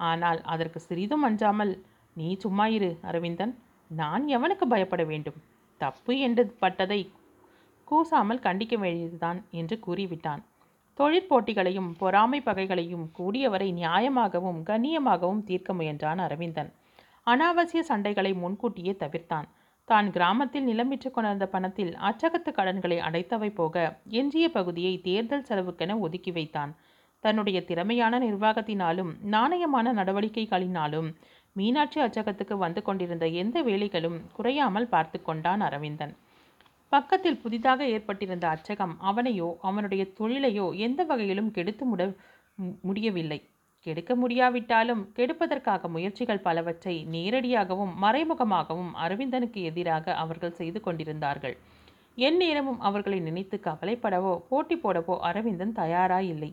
ஆனால் 0.00 0.40
அதற்கு 0.42 0.80
சிறிதும் 0.80 1.22
அஞ்சாமல் 1.22 1.72
நீ 2.16 2.28
சும்மா 2.36 2.66
இரு 2.66 2.90
அரவிந்தன். 3.02 3.52
நான் 3.90 4.24
எவனுக்கு 4.26 4.64
பயப்பட 4.66 5.02
வேண்டும்? 5.04 5.38
தப்பு 5.80 6.12
என்று 6.18 6.42
பட்டதை 6.60 7.00
கூசாமல் 7.84 8.38
கண்டிக்க 8.38 8.74
வேண்டியதுதான் 8.76 9.38
என்று 9.50 9.76
கூறிவிட்டான். 9.86 10.42
தொழிற்போட்டிகளையும் 10.98 11.90
பொறாமை 11.98 12.40
பகைகளையும் 12.40 13.04
கூடியவரை 13.18 13.68
நியாயமாகவும் 13.72 14.60
கண்ணியமாகவும் 14.62 15.44
தீர்க்க 15.44 15.72
முயன்றான் 15.72 16.18
அரவிந்தன். 16.18 16.70
அனாவசிய 17.26 17.80
சண்டைகளை 17.88 18.32
முன்கூட்டியே 18.34 18.96
தவிர்த்தான். 18.98 19.48
தான் 19.88 20.10
கிராமத்தில் 20.10 20.62
நிலம் 20.62 20.88
விற்று 20.88 21.10
கொண்டிருந்த 21.10 21.46
பணத்தில் 21.46 21.92
அச்சகத்து 21.96 22.50
கடன்களை 22.52 22.98
அடைத்தவை 22.98 23.50
போக 23.54 23.98
எஞ்சிய 24.10 24.46
பகுதியை 24.48 25.00
தேர்தல் 25.00 25.46
செலவுக்கென 25.48 25.98
ஒதுக்கி 25.98 26.30
வைத்தான். 26.30 26.72
தன்னுடைய 27.24 27.64
திறமையான 27.64 28.18
நிர்வாகத்தினாலும் 28.18 29.12
நாணயமான 29.30 29.92
நடவடிக்கைகளினாலும் 29.92 31.08
மீனாட்சி 31.52 32.00
அச்சகத்துக்கு 32.00 32.56
வந்து 32.56 32.82
கொண்டிருந்த 32.82 33.26
எந்த 33.42 33.62
வேலைகளும் 33.62 34.18
குறையாமல் 34.32 34.88
பார்த்து 34.88 35.22
கொண்டான் 35.22 35.60
அரவிந்தன். 35.60 36.12
பக்கத்தில் 36.92 37.40
புதிதாக 37.40 37.80
ஏற்பட்டிருந்த 37.86 38.46
அச்சகம் 38.48 38.94
அவனையோ 39.02 39.48
அவனுடைய 39.60 40.02
தொழிலையோ 40.18 40.66
எந்த 40.78 41.00
வகையிலும் 41.04 41.50
கெடுத்து 41.50 41.84
முட 41.86 42.02
முடியவில்லை. 42.82 43.38
கெடுக்க 43.86 44.12
முடியாவிட்டாலும் 44.16 45.02
கெடுப்பதற்காக 45.16 45.88
முயற்சிகள் 45.88 46.44
பலவற்றை 46.46 46.94
நேரடியாகவும் 47.06 47.92
மறைமுகமாகவும் 48.02 48.92
அரவிந்தனுக்கு 48.96 49.60
எதிராக 49.62 50.14
அவர்கள் 50.14 50.56
செய்து 50.60 50.80
கொண்டிருந்தார்கள். 50.80 51.56
எந்நேரமும் 52.18 52.80
அவர்களை 52.80 53.18
நினைத்து 53.20 53.56
கவலைப்படவோ 53.66 54.32
போட்டி 54.48 54.76
போடவோ 54.76 55.16
அரவிந்தன் 55.20 55.72
தயாராயில்லை. 55.72 56.50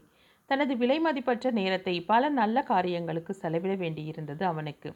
தனது 0.49 0.73
விலை 0.77 0.97
மதிப்பற்ற 0.99 1.51
நேரத்தை 1.51 1.95
பல 2.03 2.29
நல்ல 2.29 2.57
காரியங்களுக்கு 2.63 3.33
செலவிட 3.33 3.73
வேண்டியிருந்தது 3.75 4.43
அவனுக்கு. 4.43 4.89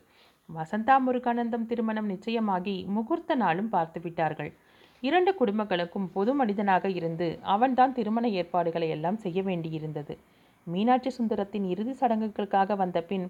வசந்தா 0.49 0.95
முருகானந்தம் 1.05 1.65
திருமணம் 1.65 2.09
நிச்சயமாகி 2.09 2.75
முகூர்த்த 2.87 3.35
நாளும் 3.35 3.69
பார்த்து 3.69 3.99
விட்டார்கள் 3.99 4.51
இரண்டு 5.03 5.31
குடும்பங்களுக்கும் 5.39 6.07
பொது 6.13 6.31
மனிதனாக 6.33 6.89
இருந்து 6.89 7.27
அவன்தான் 7.43 7.93
திருமண 7.93 8.27
ஏற்பாடுகளை 8.29 8.89
எல்லாம் 8.89 9.17
செய்ய 9.17 9.41
வேண்டியிருந்தது. 9.41 10.13
மீனாட்சி 10.67 11.11
சுந்தரத்தின் 11.17 11.63
இறுதி 11.63 11.91
சடங்குகளுக்காக 11.91 12.75
வந்த 12.75 12.99
பின் 13.01 13.25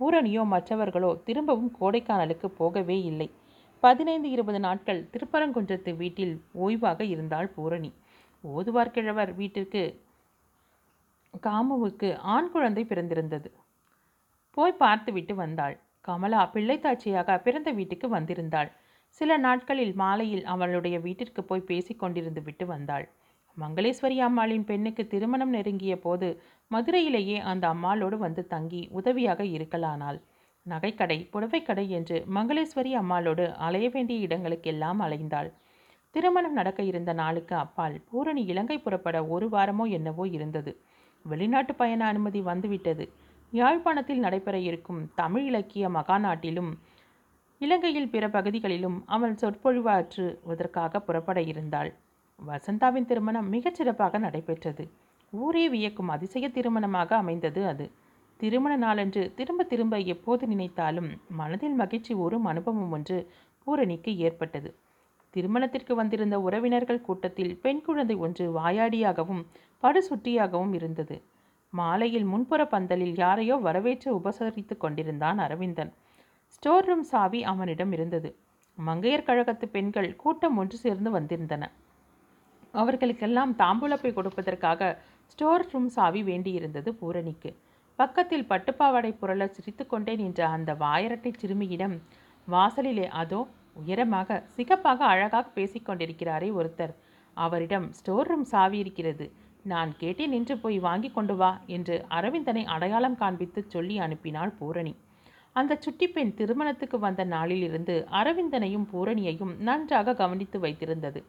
பூரணியோ 0.00 0.42
மற்றவர்களோ 0.44 1.10
திரும்பவும் 1.24 1.72
கோடைக்கானலுக்கு 1.80 2.48
போகவே 2.60 3.02
இல்லை. 3.02 3.28
பதினைந்து 3.82 4.28
இருபது 4.30 4.60
நாட்கள் 4.60 5.00
திருப்பரங்குன்றத்து 5.12 5.96
வீட்டில் 5.96 6.34
ஓய்வாக 6.54 7.00
இருந்தாள் 7.04 7.48
பூரணி. 7.48 7.92
ஓதுவார்கிழவர் 8.44 9.32
வீட்டிற்கு 9.34 9.82
காமுவுக்கு 11.42 12.08
ஆண் 12.34 12.50
குழந்தை 12.50 12.84
பிறந்திருந்தது. 12.84 13.48
போய் 14.56 14.80
பார்த்துவிட்டு 14.82 15.34
வந்தாள். 15.34 15.76
கமலா 16.00 16.40
பிள்ளைத்தாட்சியாக 16.54 17.38
பிறந்த 17.42 17.70
வீட்டுக்கு 17.70 18.06
வந்திருந்தாள். 18.08 18.70
சில 19.20 19.36
நாட்களில் 19.36 19.94
மாலையில் 19.94 20.44
அவளுடைய 20.44 20.96
வீட்டிற்கு 20.98 21.42
போய் 21.44 21.68
பேசிக்கொண்டிருந்து 21.68 22.42
விட்டு 22.42 22.66
வந்தாள். 22.66 23.06
மங்களேஸ்வரி 23.56 24.18
அம்மாளின் 24.20 24.64
பெண்ணுக்கு 24.64 25.02
திருமணம் 25.06 25.50
நெருங்கிய 25.50 25.94
போது 25.98 26.28
மதுரையிலேயே 26.70 27.38
அந்த 27.42 27.64
அம்மாளோடு 27.68 28.16
வந்து 28.18 28.42
தங்கி 28.46 28.82
உதவியாக 28.90 29.42
இருக்கலானாள். 29.44 30.18
நகைக்கடை 30.66 31.18
புடவைக்கடை 31.32 31.88
என்று 31.88 32.16
மங்களேஸ்வரி 32.34 32.92
அம்மாளோடு 32.94 33.44
அலைய 33.56 33.86
வேண்டிய 33.88 34.26
இடங்களுக்கெல்லாம் 34.26 35.00
அலைந்தாள். 35.00 35.50
திருமணம் 36.14 36.52
நடக்க 36.52 36.80
இருந்த 36.82 37.12
நாளுக்கு 37.12 37.54
அப்பால் 37.54 37.96
பூரணி 38.10 38.42
இலங்கை 38.44 38.78
புறப்பட 38.78 39.18
ஒரு 39.26 39.46
வாரமோ 39.48 39.84
என்னவோ 39.90 40.24
இருந்தது. 40.28 40.72
வெளிநாட்டு 41.24 41.74
பயண 41.74 42.02
அனுமதி 42.04 42.40
வந்துவிட்டது. 42.40 43.04
யாழ்ப்பாணத்தில் 43.52 44.18
நடைபெற 44.18 44.56
இருக்கும் 44.60 45.00
தமிழ் 45.14 45.44
இலக்கிய 45.44 45.88
மகாநாட்டிலும் 45.88 46.70
இலங்கையில் 47.62 48.08
பிற 48.08 48.24
பகுதிகளிலும் 48.28 49.02
அவள் 49.06 49.34
சொற்பொழிவாற்றுவதற்காக 49.34 50.98
புறப்பட 50.98 51.40
இருந்தாள். 51.42 51.90
வசந்தாவின் 52.38 53.04
திருமணம் 53.04 53.48
மிகச் 53.48 53.74
சிறப்பாக 53.74 54.18
நடைபெற்றது. 54.18 54.84
ஊரே 55.32 55.68
வியக்கும் 55.68 56.08
அதிசய 56.08 56.48
திருமணமாக 56.48 57.12
அமைந்தது 57.16 57.66
அது. 57.66 57.90
திருமண 58.36 58.76
நாளன்று 58.76 59.32
திரும்ப 59.34 59.62
திரும்ப 59.62 59.98
எப்போது 59.98 60.46
நினைத்தாலும் 60.46 61.10
மனதில் 61.30 61.74
மகிழ்ச்சி 61.74 62.14
ஊறும் 62.14 62.44
அனுபவம் 62.44 62.90
ஒன்று 62.90 63.18
பூரணிக்கு 63.66 64.16
ஏற்பட்டது. 64.18 64.70
திருமணத்திற்கு 65.30 65.94
வந்திருந்த 65.94 66.40
உறவினர்கள் 66.40 67.00
கூட்டத்தில் 67.00 67.56
பெண் 67.56 67.82
குழந்தை 67.82 68.16
ஒன்று 68.16 68.46
வாயாடியாகவும் 68.58 69.42
படுசுட்டியாகவும் 69.82 70.74
இருந்தது. 70.74 71.22
மாலையில் 71.72 72.24
முன்புற 72.24 72.62
பந்தலில் 72.66 73.16
யாரையோ 73.16 73.56
வரவேற்று 73.56 74.10
உபசரித்து 74.18 74.76
கொண்டிருந்தான் 74.76 75.38
அரவிந்தன். 75.38 75.92
ஸ்டோர் 76.54 76.86
ரூம் 76.88 77.04
சாவி 77.10 77.40
அவனிடம் 77.52 77.92
இருந்தது. 77.96 78.30
மங்கையர் 78.78 79.26
கழகத்து 79.28 79.66
பெண்கள் 79.68 80.08
கூட்டம் 80.22 80.56
ஒன்று 80.62 80.76
சேர்ந்து 80.84 81.10
வந்திருந்தன. 81.16 81.64
அவர்களுக்கெல்லாம் 82.74 83.52
தாம்பூலப்பை 83.62 84.10
கொடுப்பதற்காக 84.18 84.90
ஸ்டோர் 85.32 85.66
ரூம் 85.72 85.90
சாவி 85.96 86.20
வேண்டியிருந்தது 86.22 86.90
பூரணிக்கு. 87.00 87.50
பக்கத்தில் 87.98 88.48
பட்டுப்பாவாடை 88.50 89.10
புரள 89.20 89.48
சிரித்துக்கொண்டே 89.56 90.14
நின்ற 90.22 90.40
அந்த 90.56 90.70
வாயரட்டை 90.84 91.32
சிறுமியிடம் 91.42 91.96
வாசலிலே 92.48 93.06
அதோ 93.22 93.40
உயரமாக 93.82 94.38
சிகப்பாக 94.56 95.00
அழகாக 95.12 95.46
பேசிக்கொண்டிருக்கிறாரே 95.58 96.48
ஒருத்தர். 96.58 96.94
அவரிடம் 97.36 97.86
ஸ்டோர் 97.98 98.28
ரூம் 98.30 98.46
சாவி 98.52 98.78
இருக்கிறது. 98.84 99.26
நான் 99.72 99.90
கேட்டே 100.00 100.24
நின்று 100.26 100.54
போய் 100.58 100.78
வாங்கி 100.86 101.10
கொண்டு 101.16 101.34
வா 101.40 101.50
என்று 101.76 101.96
அரவிந்தனை 102.18 102.64
அடையாளம் 102.74 103.20
காண்பித்து 103.22 103.60
சொல்லி 103.74 103.96
அனுப்பினாள் 104.06 104.52
பூரணி. 104.58 104.94
அந்த 105.56 105.72
சுட்டி 105.76 106.06
பெண் 106.06 106.34
திருமணத்துக்கு 106.34 106.98
வந்த 106.98 107.22
நாளிலிருந்து 107.24 107.94
அரவிந்தனையும் 108.10 108.86
பூரணியையும் 108.92 109.52
நன்றாக 109.58 110.14
கவனித்து 110.14 110.58
வைத்திருந்தது. 110.58 111.20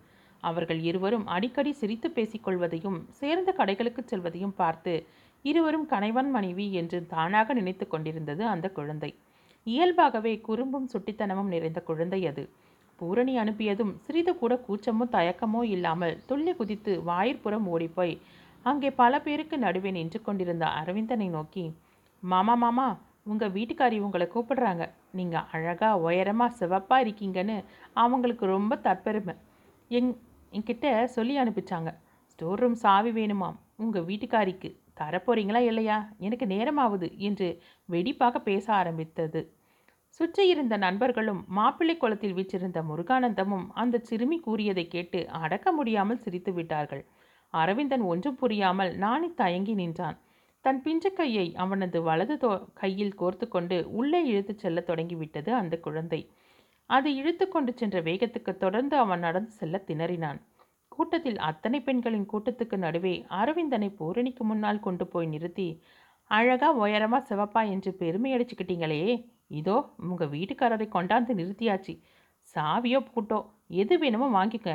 அவர்கள் 0.43 0.79
இருவரும் 0.83 1.25
அடிக்கடி 1.27 1.71
சிரித்து 1.71 2.07
பேசிக்கொள்வதையும் 2.09 2.97
சேர்ந்த 3.11 3.49
கடைகளுக்கு 3.57 4.01
செல்வதையும் 4.05 4.55
பார்த்து 4.55 4.93
இருவரும் 5.45 5.85
கணவன் 5.85 6.31
மனைவி 6.31 6.65
என்று 6.71 6.97
தானாக 7.07 7.53
நினைத்து 7.53 7.85
கொண்டிருந்தது 7.87 8.43
அந்த 8.45 8.67
குழந்தை. 8.69 9.11
இயல்பாகவே 9.67 10.33
குறும்பும் 10.41 10.87
சுட்டித்தனமும் 10.93 11.51
நிறைந்த 11.55 11.79
குழந்தை 11.81 12.21
அது. 12.27 12.43
பூரணி 12.99 13.33
அனுப்பியதும் 13.37 13.93
சிறிது 14.05 14.33
கூட 14.35 14.53
கூச்சமோ 14.67 15.05
தயக்கமோ 15.11 15.61
இல்லாமல் 15.75 16.17
துள்ளி 16.25 16.53
குதித்து 16.53 16.93
வாயிற்புறம் 17.05 17.65
ஓடிப்போய் 17.67 18.15
அங்கே 18.65 18.89
பல 18.91 19.13
பேருக்கு 19.19 19.55
நடுவே 19.57 19.91
நின்று 19.91 20.19
கொண்டிருந்த 20.21 20.65
அரவிந்தனை 20.79 21.27
நோக்கி 21.29 21.63
மாமா 22.23 22.55
மாமா 22.55 22.87
உங்கள் 23.25 23.53
வீட்டுக்காரி 23.57 23.97
உங்களை 23.99 24.25
கூப்பிடுறாங்க. 24.33 24.83
நீங்கள் 25.11 25.47
அழகாக 25.51 26.01
உயரமாக 26.07 26.55
சிவப்பாக 26.59 27.03
இருக்கீங்கன்னு 27.05 27.57
அவங்களுக்கு 27.93 28.45
ரொம்ப 28.45 28.75
தற்பெருமை 28.87 29.35
எங் 29.91 30.11
என்கிட்ட 30.51 30.87
சொல்லி 31.05 31.35
அனுப்பிச்சாங்க. 31.39 31.91
ஸ்டோர் 32.31 32.59
ரூம் 32.59 32.77
சாவி 32.83 33.11
வேணுமாம். 33.11 33.57
உங்கள் 33.75 34.07
வீட்டுக்காரிக்கு 34.09 34.69
தரப்போறீங்களா 35.01 35.61
இல்லையா? 35.69 35.97
எனக்கு 36.19 36.45
நேரமாகுது 36.45 37.07
என்று 37.17 37.47
வெடிப்பாக 37.89 38.39
பேச 38.39 38.65
ஆரம்பித்தது. 38.73 39.41
சுற்றி 40.19 40.43
இருந்த 40.47 40.75
நண்பர்களும் 40.77 41.39
மாப்பிள்ளை 41.47 41.95
குளத்தில் 41.97 42.35
வீச்சிருந்த 42.35 42.79
முருகானந்தமும் 42.89 43.65
அந்த 43.73 44.01
சிறுமி 44.09 44.37
கூறியதை 44.39 44.85
கேட்டு 44.87 45.19
அடக்க 45.29 45.71
முடியாமல் 45.71 46.21
சிரித்து 46.25 46.53
விட்டார்கள். 46.53 47.03
அரவிந்தன் 47.53 48.03
ஒன்றும் 48.11 48.35
புரியாமல் 48.35 48.91
நாணி 48.97 49.29
தயங்கி 49.33 49.73
நின்றான். 49.73 50.17
தன் 50.65 50.81
பிஞ்சு 50.81 51.09
கையை 51.13 51.45
அவனது 51.55 52.01
வலது 52.01 52.35
தோ 52.37 52.49
கையில் 52.73 53.17
கோர்த்து 53.19 53.47
கொண்டு 53.47 53.77
உள்ளே 53.89 54.19
இழுத்துச் 54.25 54.61
செல்ல 54.63 54.81
தொடங்கிவிட்டது 54.81 55.53
அந்த 55.53 55.75
குழந்தை. 55.77 56.19
அது 56.89 57.15
இழுத்து 57.15 57.47
கொண்டு 57.47 57.71
சென்ற 57.73 58.01
வேகத்துக்கு 58.01 58.57
தொடர்ந்து 58.57 58.97
அவன் 58.97 59.19
நடந்து 59.19 59.51
செல்ல 59.51 59.81
திணறினான். 59.87 60.39
கூட்டத்தில் 60.87 61.39
அத்தனை 61.39 61.79
பெண்களின் 61.81 62.29
கூட்டத்துக்கு 62.33 62.77
நடுவே 62.77 63.13
அரவிந்தனை 63.29 63.89
பூரணிக்கு 63.89 64.43
முன்னால் 64.43 64.79
கொண்டு 64.79 65.07
போய் 65.07 65.25
நிறுத்தி 65.25 65.67
அழகா 66.31 66.69
உயரமா 66.83 67.19
சிவப்பா 67.29 67.61
என்று 67.69 67.91
பெருமை 67.93 68.29
அடிச்சுக்கிட்டீங்களே. 68.35 69.01
இதோ 69.47 69.77
உங்கள் 69.97 70.33
வீட்டுக்காரரை 70.35 70.87
கொண்டாந்து 70.89 71.33
நிறுத்தியாச்சு. 71.41 71.93
சாவியோ 72.55 72.99
பூட்டோ 73.09 73.39
எது 73.81 73.97
வேணுமோ 73.97 74.27
வாங்கிக்க 74.39 74.69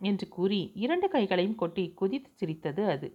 என்று 0.00 0.26
கூறி 0.28 0.60
இரண்டு 0.74 1.06
கைகளையும் 1.08 1.60
கொட்டி 1.62 1.84
குதித்து 1.94 2.30
சிரித்தது 2.34 2.82
அது. 2.86 3.08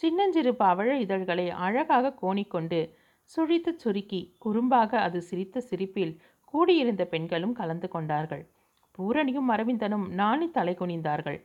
சின்னஞ்சிறு 0.00 0.52
பவழ 0.52 0.90
இதழ்களை 0.96 1.46
அழகாக 1.66 2.14
கோணிக்கொண்டு 2.22 2.80
சுழித்து 3.30 3.72
சுருக்கி 3.76 4.20
குறும்பாக 4.44 4.90
அது 5.06 5.18
சிரித்த 5.22 5.60
சிரிப்பில் 5.60 6.14
கூடியிருந்த 6.54 7.02
பெண்களும் 7.04 7.52
கலந்து 7.52 7.88
கொண்டார்கள். 7.88 8.44
பூரணியும் 8.98 9.50
அரவிந்தனும் 9.50 10.06
நாணி 10.10 10.46
தலை 10.50 10.74
குனிந்தார்கள். 10.74 11.38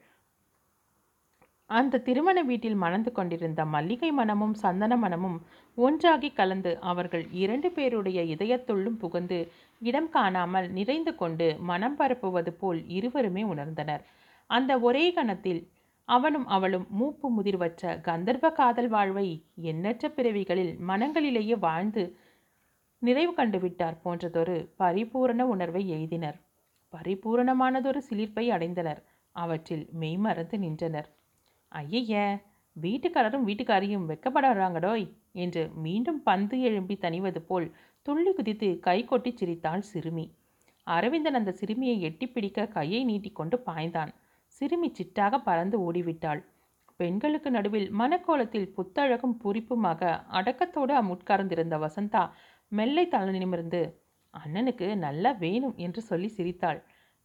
அந்த 1.69 2.01
திருமண 2.07 2.37
வீட்டில் 2.43 2.75
மணந்து 2.75 3.11
கொண்டிருந்த 3.11 3.61
மல்லிகை 3.65 4.09
மனமும் 4.11 4.53
சந்தன 4.53 4.93
மனமும் 4.95 5.37
ஒன்றாகி 5.77 6.29
கலந்து 6.29 6.71
அவர்கள் 6.81 7.23
இரண்டு 7.43 7.69
பேருடைய 7.71 8.19
இதயத்துள்ளும் 8.35 8.97
புகுந்து 8.97 9.39
இடம் 9.81 10.09
காணாமல் 10.09 10.67
நிறைந்து 10.69 11.13
கொண்டு 11.15 11.47
மனம் 11.59 11.97
பரப்புவது 11.97 12.51
போல் 12.61 12.81
இருவருமே 12.87 13.43
உணர்ந்தனர். 13.53 14.03
அந்த 14.49 14.71
ஒரே 14.79 15.05
கணத்தில் 15.13 15.61
அவனும் 16.09 16.47
அவளும் 16.47 16.87
மூப்பு 16.89 17.27
முதிர்வற்ற 17.31 18.01
கந்தர்வ 18.01 18.51
காதல் 18.51 18.87
வாழ்வை 18.87 19.27
எண்ணற்ற 19.55 20.09
பிறவிகளில் 20.09 20.73
மனங்களிலேயே 20.87 21.59
வாழ்ந்து 21.59 22.03
நிறைவு 23.01 23.33
கண்டுவிட்டார் 23.33 23.97
போன்றதொரு 24.03 24.69
பரிபூரண 24.75 25.41
உணர்வை 25.47 25.83
எய்தினர். 25.93 26.37
பரிபூரணமானதொரு 26.93 28.01
சிலிர்ப்பை 28.09 28.45
அடைந்தனர். 28.51 29.01
அவற்றில் 29.35 29.87
மெய்மறந்து 29.91 30.57
நின்றனர். 30.59 31.09
ஐய 31.71 32.13
வீட்டுக்காரரும் 32.75 33.47
வீட்டுக்காரியும் 33.47 34.07
வெக்கப்படுறாங்கடோய் 34.11 35.05
என்று 35.31 35.71
மீண்டும் 35.75 36.23
பந்து 36.23 36.61
எழும்பி 36.61 36.95
தணிவது 36.95 37.39
போல் 37.39 37.67
துள்ளி 38.01 38.33
குதித்து 38.33 38.79
கை 38.79 39.05
கொட்டி 39.05 39.31
சிரித்தாள் 39.35 39.81
சிறுமி. 39.81 40.25
அரவிந்தன் 40.87 41.33
அந்த 41.33 41.51
சிறுமியை 41.51 42.01
எட்டி 42.01 42.27
பிடிக்க 42.27 42.67
கையை 42.67 43.03
நீட்டிக்கொண்டு 43.03 43.63
பாய்ந்தான். 43.65 44.11
சிறுமி 44.61 44.91
சிட்டாக 44.97 45.37
பறந்து 45.37 45.77
ஓடிவிட்டாள். 45.79 46.41
பெண்களுக்கு 46.95 47.51
நடுவில் 47.51 47.89
மனக்கோலத்தில் 47.91 48.73
புத்தழகும் 48.77 49.37
பூரிப்புமாக 49.43 50.01
அடக்கத்தோடு 50.29 50.95
உட்கார்ந்திருந்த 51.15 51.77
வசந்தா 51.77 52.23
மெல்லை 52.71 53.07
தலை 53.07 53.39
நிமிர்ந்து 53.39 53.81
அண்ணனுக்கு 54.33 54.95
நல்லா 54.95 55.31
வேணும் 55.31 55.75
என்று 55.77 56.01
சொல்லி 56.01 56.27
சிரித்தாள். 56.27 56.79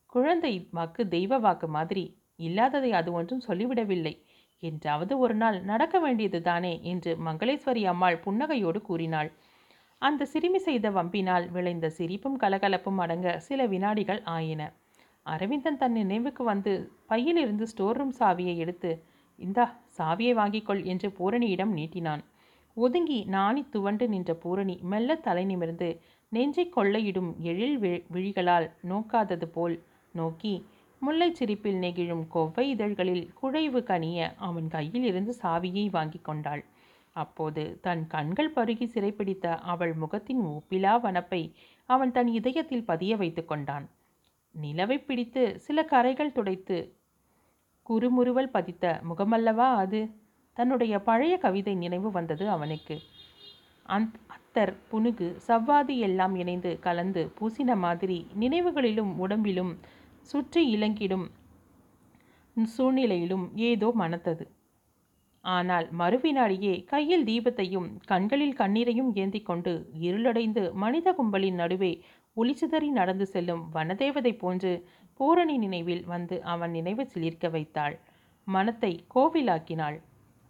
குழந்தை 0.06 0.68
வாக்கு 0.70 1.08
தெய்வ 1.08 1.38
வாக்கு 1.38 1.66
மாதிரி 1.66 2.04
இல்லாததை 2.36 2.92
அது 2.92 3.12
ஒன்றும் 3.12 3.42
சொல்லிவிடவில்லை. 3.48 4.14
என்றாவது 4.62 5.18
ஒரு 5.18 5.34
நாள் 5.34 5.58
நடக்க 5.62 5.98
வேண்டியது 5.98 6.42
தானே 6.42 6.72
என்று 6.82 7.16
மங்களேஸ்வரி 7.16 7.82
அம்மாள் 7.86 8.22
புன்னகையோடு 8.24 8.80
கூறினாள். 8.82 9.30
அந்த 9.98 10.26
சிறுமி 10.26 10.58
செய்த 10.58 10.90
வம்பினால் 10.90 11.50
விளைந்த 11.50 11.90
சிரிப்பும் 11.90 12.38
கலகலப்பும் 12.38 12.98
அடங்க 12.98 13.38
சில 13.38 13.66
வினாடிகள் 13.66 14.22
ஆயின. 14.22 14.62
அரவிந்தன் 15.26 15.76
தன் 15.76 15.92
நினைவுக்கு 15.92 16.44
வந்து 16.44 16.72
பையிலிருந்து 17.06 17.66
ஸ்டோர் 17.66 17.96
ரூம் 17.96 18.14
சாவியை 18.18 18.56
எடுத்து 18.56 18.90
இந்தா 19.38 19.64
சாவியை 19.98 20.33
வாங்கிக்கொள் 20.35 20.83
என்று 20.85 21.09
பூரணியிடம் 21.18 21.72
நீட்டினான். 21.78 22.22
ஒதுங்கி 22.76 23.18
நாணி 23.24 23.62
துவண்டு 23.70 24.09
நின்ற 24.09 24.35
பூரணி 24.35 24.76
மெல்ல 24.83 25.16
தலை 25.16 25.44
நிமிர்ந்து 25.44 25.88
நெஞ்சை 26.33 26.64
கொள்ளையிடும் 26.76 27.30
எழில் 27.42 27.78
விழிகளால் 28.14 28.66
நோக்காதது 28.88 29.44
போல். 29.44 29.76
நோக்கி 30.14 30.54
முல்லைச் 31.02 31.38
சிரிப்பில் 31.38 31.78
நெகிழும் 31.78 32.24
கொவ்வை 32.28 32.64
இதழ்களில் 32.68 33.24
குழைவு 33.40 33.80
கனிய 33.83 34.28
அவன் 34.38 34.68
கையில் 34.68 35.02
இருந்து 35.02 35.35
சாவியை 35.42 35.87
வாங்கி 35.90 36.20
கொண்டாள். 36.22 36.62
அப்போது 37.16 37.62
தன் 37.83 38.06
கண்கள் 38.06 38.52
பருகி 38.56 38.87
சிறைப்பிடித்த 38.94 39.46
அவள் 39.72 39.94
முகத்தின் 39.94 40.42
ஒப்பிலா 40.50 40.92
வனப்பை 41.02 41.42
அவன் 41.88 42.12
தன் 42.12 42.30
இதயத்தில் 42.38 42.85
பதிய 42.85 43.16
வைத்து 43.16 43.44
கொண்டான். 43.44 43.87
நிலவை 44.54 44.98
பிடித்து 45.04 45.42
சில 45.58 45.82
கரைகள் 45.84 46.32
துடைத்து 46.32 46.78
குறுமுறுவல் 47.86 48.50
பதித்த 48.50 48.84
முகமல்லவா 49.08 49.68
அது? 49.74 50.00
தன்னுடைய 50.56 50.94
பழைய 51.00 51.34
கவிதை 51.38 51.74
நினைவு 51.74 52.08
வந்தது 52.10 52.44
அவனுக்கு. 52.50 52.96
அந் 53.86 54.06
அத்தர் 54.28 54.72
புனுகு 54.90 55.28
சவ்வாதி 55.48 55.96
எல்லாம் 55.98 56.34
இணைந்து 56.34 56.70
கலந்து 56.80 57.22
பூசின 57.38 57.76
மாதிரி 57.76 58.18
நினைவுகளிலும் 58.38 59.12
உடம்பிலும் 59.16 59.72
சுற்றி 60.22 60.62
இலங்கிடும் 60.76 61.26
சூழ்நிலையிலும் 62.56 63.44
ஏதோ 63.62 63.88
மனத்தது 63.94 64.44
ஆனால் 65.44 65.86
மறுவினாடியே 65.92 66.74
கையில் 66.84 67.24
தீபத்தையும் 67.24 67.88
கண்களில் 68.06 68.58
கண்ணீரையும் 68.58 69.10
ஏந்தி 69.14 69.40
கொண்டு 69.42 69.72
இருளடைந்து 70.00 70.62
மனித 70.74 71.12
கும்பலின் 71.12 71.54
நடுவே 71.54 71.92
ஒளிச்சிதறி 72.40 72.88
நடந்து 72.98 73.26
செல்லும் 73.26 73.62
வனதேவதை 73.74 74.33
போன்று 74.42 74.72
பூரணி 75.20 75.57
நினைவில் 75.64 76.05
வந்து 76.12 76.37
அவன் 76.53 76.72
நினைவு 76.76 77.05
சிலிர்க்க 77.12 77.48
வைத்தாள். 77.57 77.94
மனத்தை 78.46 78.92
கோவிலாக்கினாள். 79.14 79.98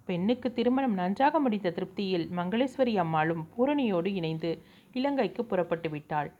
பெண்ணுக்கு 0.08 0.48
திருமணம் 0.52 0.94
நன்றாக 1.00 1.38
முடித்த 1.40 1.72
திருப்தியில் 1.76 2.26
மங்களேஸ்வரி 2.38 2.94
அம்மாளும் 3.04 3.42
பூரணியோடு 3.54 4.10
இணைந்து 4.20 4.50
இலங்கைக்கு 4.94 5.42
புறப்பட்டு 5.44 5.88
விட்டாள். 5.90 6.30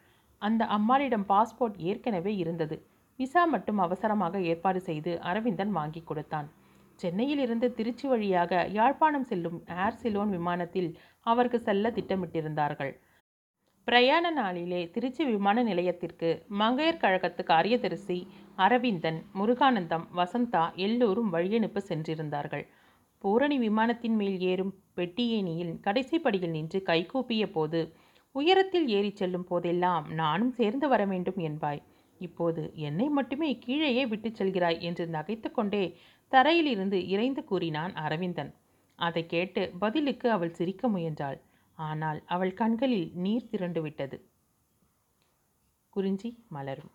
அந்த 0.43 0.63
அம்மாளிடம் 0.77 1.27
பாஸ்போர்ட் 1.33 1.77
ஏற்கனவே 1.91 2.33
இருந்தது. 2.37 2.77
விசா 3.19 3.43
மட்டும் 3.55 3.81
அவசரமாக 3.87 4.41
ஏற்பாடு 4.51 4.81
செய்து 4.81 5.13
அரவிந்தன் 5.31 5.73
வாங்கி 5.79 6.03
கொடுத்தான். 6.03 6.49
சென்னையில் 6.99 7.43
இருந்து 7.47 7.67
திருச்சி 7.79 8.07
வழியாக 8.13 8.63
யாழ்ப்பாணம் 8.79 9.29
செல்லும் 9.31 9.59
ஏர் 9.85 10.01
சிலோன் 10.03 10.33
விமானத்தில் 10.37 10.91
அவருக்கு 11.27 11.59
செல்ல 11.69 11.91
திட்டமிட்டிருந்தார்கள். 11.99 12.93
பிரயாண 13.88 14.31
நாளிலே 14.31 14.90
திருச்சி 14.90 15.25
விமான 15.25 15.62
நிலையத்திற்கு 15.62 16.29
மங்கையர் 16.59 16.99
கழகத்து 16.99 17.43
காரியதரிசி 17.45 18.19
அரவிந்தன் 18.57 19.19
முருகானந்தம் 19.35 20.05
வசந்தா 20.16 20.75
எல்லோரும் 20.77 21.33
வழியனுப்ப 21.33 21.83
சென்றிருந்தார்கள். 21.88 22.64
பூரணி 23.19 23.59
விமானத்தின் 23.59 24.16
மேல் 24.16 24.38
ஏறும் 24.40 24.73
பெட்டியேனியில் 24.97 25.81
கடைசி 25.81 26.19
படியில் 26.19 26.51
நின்று 26.51 26.83
கைகூப்பிய 26.87 27.47
போது 27.53 27.81
உயரத்தில் 28.35 28.88
ஏறிச் 28.88 29.16
செல்லும் 29.16 29.45
போதெல்லாம் 29.45 30.07
நானும் 30.12 30.53
சேர்ந்து 30.53 30.88
வர 30.88 31.05
வேண்டும் 31.05 31.40
என்பாய். 31.40 31.83
இப்போது 32.21 32.62
என்னை 32.75 33.09
மட்டுமே 33.09 33.59
கீழேயே 33.59 34.07
விட்டுச் 34.07 34.35
செல்கிறாய் 34.35 34.81
என்று 34.81 35.07
நகைத்து 35.07 35.51
கொண்டே 35.51 35.85
தரையிலிருந்து 36.33 37.09
இறைந்து 37.09 37.45
கூறினான் 37.45 37.95
அரவிந்தன். 37.95 38.53
அதை 38.99 39.27
கேட்டு 39.27 39.73
பதிலுக்கு 39.79 40.31
அவள் 40.31 40.53
சிரிக்க 40.53 40.88
முயன்றாள். 40.88 41.38
ஆனால் 41.81 42.21
அவள் 42.27 42.55
கண்களில் 42.55 43.11
நீர் 43.14 43.49
திரண்டுவிட்டது 43.53 44.19
குறிஞ்சி 45.90 46.31
மலரும். 46.49 46.93